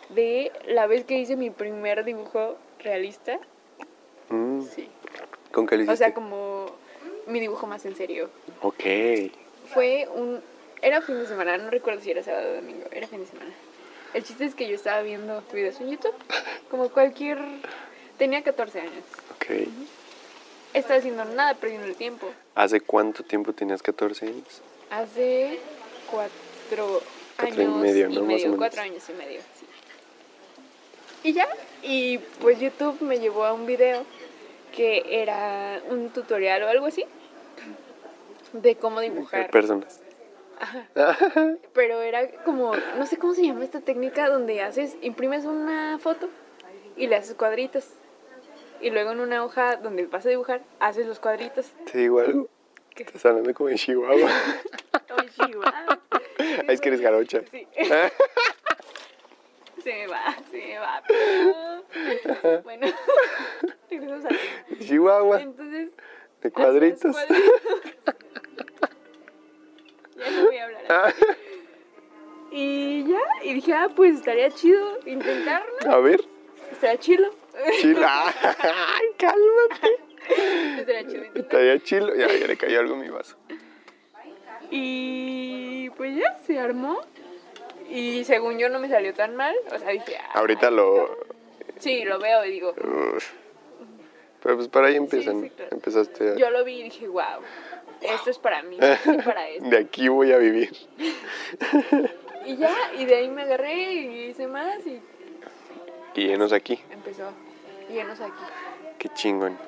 De 0.10 0.52
la 0.66 0.88
vez 0.88 1.06
que 1.06 1.18
hice 1.18 1.36
mi 1.36 1.50
primer 1.52 2.04
dibujo 2.04 2.58
realista. 2.80 3.38
Mm, 4.30 4.62
Sí. 4.64 4.90
¿Con 5.52 5.68
qué 5.68 5.76
lo 5.76 5.82
O 5.82 5.84
hiciste? 5.84 5.98
sea, 6.06 6.14
como 6.14 6.68
mi 7.28 7.40
dibujo 7.40 7.68
más 7.68 7.86
en 7.86 7.96
serio. 7.96 8.30
Ok. 8.62 8.84
Fue 9.74 10.08
un... 10.16 10.42
Era 10.82 11.02
fin 11.02 11.20
de 11.20 11.28
semana, 11.28 11.58
no 11.58 11.70
recuerdo 11.70 12.02
si 12.02 12.10
era 12.12 12.24
sábado 12.24 12.50
o 12.52 12.56
domingo, 12.56 12.86
era 12.92 13.08
fin 13.08 13.20
de 13.20 13.28
semana. 13.28 13.52
El 14.14 14.24
chiste 14.24 14.46
es 14.46 14.56
que 14.56 14.68
yo 14.68 14.76
estaba 14.76 15.02
viendo 15.04 15.44
videos 15.54 15.80
en 15.82 15.92
YouTube, 15.92 16.16
como 16.72 16.90
cualquier... 16.90 17.38
Tenía 18.18 18.42
14 18.44 18.82
años. 18.82 19.04
Ok. 19.36 19.68
Estaba 20.74 21.00
haciendo 21.00 21.26
nada, 21.26 21.56
perdiendo 21.56 21.88
el 21.88 21.96
tiempo. 21.96 22.28
¿Hace 22.56 22.80
cuánto 22.82 23.24
tiempo 23.24 23.52
tenías 23.54 23.82
14 23.82 24.28
años? 24.28 24.62
Hace 24.92 25.60
cuatro 26.12 27.02
Cuatro 27.38 27.62
y 27.62 27.66
años 27.66 27.78
medio, 27.78 28.10
menos. 28.10 28.58
cuatro 28.58 28.82
años 28.82 29.10
y 29.10 29.14
medio, 29.14 29.42
sí. 29.56 29.66
Y 31.24 31.34
ya, 31.34 31.48
y 31.82 32.18
pues 32.40 32.60
YouTube 32.60 33.02
me 33.02 33.20
llevó 33.20 33.46
a 33.46 33.54
un 33.54 33.66
video 33.66 34.04
que 34.76 35.04
era 35.22 35.82
un 35.90 36.10
tutorial 36.10 36.64
o 36.64 36.68
algo 36.68 36.86
así 36.86 37.06
de 38.54 38.76
cómo 38.76 39.00
dibujar. 39.00 39.50
Personas. 39.50 40.02
Pero 41.74 42.02
era 42.02 42.28
como, 42.44 42.76
no 42.76 43.06
sé 43.06 43.18
cómo 43.18 43.34
se 43.34 43.44
llama 43.44 43.64
esta 43.64 43.80
técnica 43.82 44.30
donde 44.30 44.62
haces, 44.62 44.98
imprimes 45.02 45.46
una 45.46 45.98
foto 46.00 46.30
y 46.98 47.08
le 47.08 47.16
haces 47.16 47.36
cuadritos. 47.36 47.88
Y 48.82 48.90
luego 48.90 49.12
en 49.12 49.20
una 49.20 49.44
hoja 49.46 49.78
donde 49.78 50.06
vas 50.08 50.26
a 50.26 50.30
dibujar, 50.30 50.62
haces 50.80 51.08
los 51.08 51.20
cuadritos. 51.20 51.68
¿Te 51.92 52.00
digo 52.00 52.20
algo? 52.20 52.50
¿Qué? 52.96 53.04
Estás 53.04 53.26
hablando 53.26 53.54
como 53.54 53.70
en 53.70 53.78
Chihuahua. 53.78 54.30
Ay, 55.18 55.30
Chihuahua. 55.30 56.00
Ay, 56.40 56.66
es 56.70 56.82
que 56.82 56.90
eres 56.90 57.02
jarocha. 57.02 57.42
Sí. 57.52 57.68
Se 59.84 59.92
me 59.94 60.06
va, 60.08 60.36
se 60.52 60.58
me 60.58 60.78
va. 60.78 61.02
pero- 61.08 62.62
Bueno, 62.62 62.86
regresamos 63.90 64.26
a 64.26 64.30
Chihuahua. 64.80 65.42
Entonces. 65.42 65.90
De 66.44 66.52
cuadritos. 66.52 67.16
ya 70.18 70.32
no 70.32 70.46
voy 70.46 70.58
a 70.58 70.64
hablar. 70.66 70.84
Ah. 70.90 71.12
Y 72.52 73.06
ya, 73.10 73.22
y 73.44 73.54
dije, 73.56 73.74
ah, 73.74 73.90
pues 73.96 74.18
estaría 74.18 74.52
chido 74.52 75.00
intentarlo. 75.08 75.74
A 75.90 75.98
ver. 76.00 76.22
Estaría 76.72 77.00
chilo. 77.00 77.32
Chilo. 77.82 78.06
Ay, 78.06 79.06
cálmate. 79.18 79.98
Estaría 80.30 81.08
chido 81.08 81.26
intentarlo. 81.26 81.42
Estaría 81.42 81.80
chilo. 81.80 82.16
Ya, 82.16 82.28
ya 82.28 82.48
le 82.48 82.58
cayó 82.58 82.80
algo 82.80 82.96
en 82.96 83.02
mi 83.02 83.10
vaso. 83.10 83.38
Y 84.70 85.90
pues 85.92 86.16
ya, 86.16 86.38
se 86.46 86.60
armó. 86.60 87.00
Y 87.90 88.24
según 88.24 88.58
yo 88.58 88.70
no 88.70 88.80
me 88.80 88.90
salió 88.90 89.14
tan 89.14 89.36
mal. 89.36 89.56
O 89.74 89.78
sea, 89.78 89.90
dije, 89.90 90.18
ah, 90.18 90.40
Ahorita 90.40 90.72
lo. 90.72 91.18
Sí, 91.80 92.04
lo 92.06 92.20
veo 92.20 92.46
y 92.46 92.52
digo, 92.52 92.72
Uf. 92.72 93.32
Pero 94.42 94.56
pues 94.56 94.68
para 94.70 94.88
ahí 94.88 94.96
empiezan. 94.96 95.42
sí, 95.42 95.50
claro. 95.50 95.72
Empezaste 95.72 96.32
a. 96.32 96.36
yo 96.36 96.50
lo 96.50 96.64
vi 96.64 96.80
y 96.80 96.84
dije, 96.84 97.08
wow, 97.08 97.42
esto 98.02 98.30
es 98.30 98.40
para 98.40 98.64
mí, 98.64 98.78
esto 98.82 99.12
es 99.12 99.26
para 99.26 99.48
esto. 99.50 99.70
De 99.70 99.78
aquí 99.78 100.08
voy 100.08 100.32
a 100.32 100.38
vivir. 100.38 100.72
Y 102.44 102.58
ya, 102.58 102.76
y 102.98 103.06
de 103.06 103.18
ahí 103.18 103.30
me 103.30 103.44
agarré 103.44 103.94
y 103.94 104.30
hice 104.30 104.48
más 104.48 104.80
y 104.88 105.00
Y 106.16 106.32
enos 106.32 106.52
aquí. 106.54 106.80
empezó. 106.90 107.32
Sé 107.88 108.02
aquí. 108.24 108.44
Qué 108.98 109.10
chingón. 109.10 109.60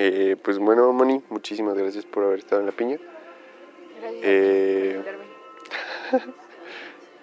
Eh, 0.00 0.36
pues 0.40 0.60
bueno, 0.60 0.92
Moni, 0.92 1.20
muchísimas 1.28 1.76
gracias 1.76 2.06
por 2.06 2.22
haber 2.22 2.38
estado 2.38 2.60
en 2.60 2.66
la 2.66 2.72
piña. 2.72 2.98
Gracias 4.00 4.22
Eh, 4.24 5.02
por. 6.10 6.20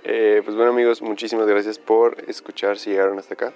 Eh, 0.07 0.43
pues 0.45 0.55
bueno 0.55 0.69
amigos, 0.69 1.01
muchísimas 1.01 1.47
gracias 1.47 1.80
por 1.80 2.23
escuchar 2.28 2.78
si 2.78 2.91
llegaron 2.91 3.17
hasta 3.17 3.34
acá. 3.34 3.53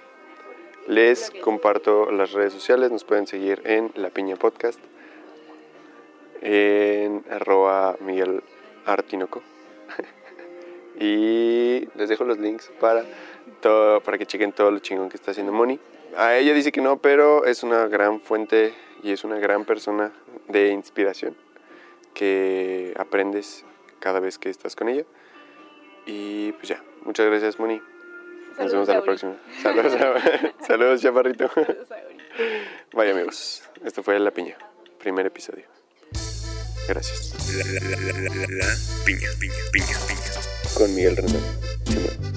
Les 0.88 1.30
comparto 1.30 2.10
las 2.10 2.32
redes 2.32 2.52
sociales, 2.52 2.90
nos 2.90 3.04
pueden 3.04 3.28
seguir 3.28 3.62
en 3.64 3.92
La 3.94 4.10
Piña 4.10 4.34
Podcast, 4.34 4.80
en 6.40 7.24
arroba 7.30 7.96
Miguel 8.00 8.42
Artinoco. 8.84 9.42
y 10.98 11.86
les 11.94 12.08
dejo 12.08 12.24
los 12.24 12.40
links 12.40 12.72
para, 12.80 13.04
todo, 13.60 14.00
para 14.00 14.18
que 14.18 14.26
chequen 14.26 14.50
todo 14.50 14.72
lo 14.72 14.80
chingón 14.80 15.08
que 15.08 15.18
está 15.18 15.30
haciendo 15.30 15.52
Moni. 15.52 15.78
A 16.16 16.34
ella 16.34 16.52
dice 16.52 16.72
que 16.72 16.80
no, 16.80 16.96
pero 16.96 17.44
es 17.44 17.62
una 17.62 17.86
gran 17.86 18.18
fuente 18.20 18.74
y 19.02 19.12
es 19.12 19.24
una 19.24 19.38
gran 19.38 19.64
persona 19.64 20.12
de 20.48 20.68
inspiración 20.68 21.36
que 22.14 22.94
aprendes 22.96 23.64
cada 23.98 24.20
vez 24.20 24.38
que 24.38 24.50
estás 24.50 24.76
con 24.76 24.88
ella. 24.88 25.04
Y 26.06 26.52
pues 26.52 26.68
ya, 26.68 26.82
muchas 27.02 27.26
gracias 27.26 27.58
Moni. 27.58 27.80
Nos 28.58 28.72
vemos 28.72 28.88
a 28.88 28.94
la 28.94 29.02
próxima. 29.02 29.36
Saludos, 29.62 29.94
saludos 30.66 31.00
chaparrito. 31.00 31.48
Saludos. 31.48 31.88
Vaya 32.92 33.12
amigos, 33.12 33.62
esto 33.84 34.02
fue 34.02 34.18
La 34.18 34.30
Piña, 34.30 34.56
primer 34.98 35.26
episodio. 35.26 35.64
Gracias. 36.88 37.34
La, 37.56 37.64
la, 37.64 37.80
la, 37.80 37.96
la, 37.96 38.12
la, 38.12 38.34
la, 38.34 38.66
la 38.66 39.04
piña, 39.04 39.28
piña, 39.38 39.54
piña, 39.72 39.96
piña. 40.08 40.74
Con 40.76 40.94
Miguel 40.94 41.16
Rendón. 41.16 42.29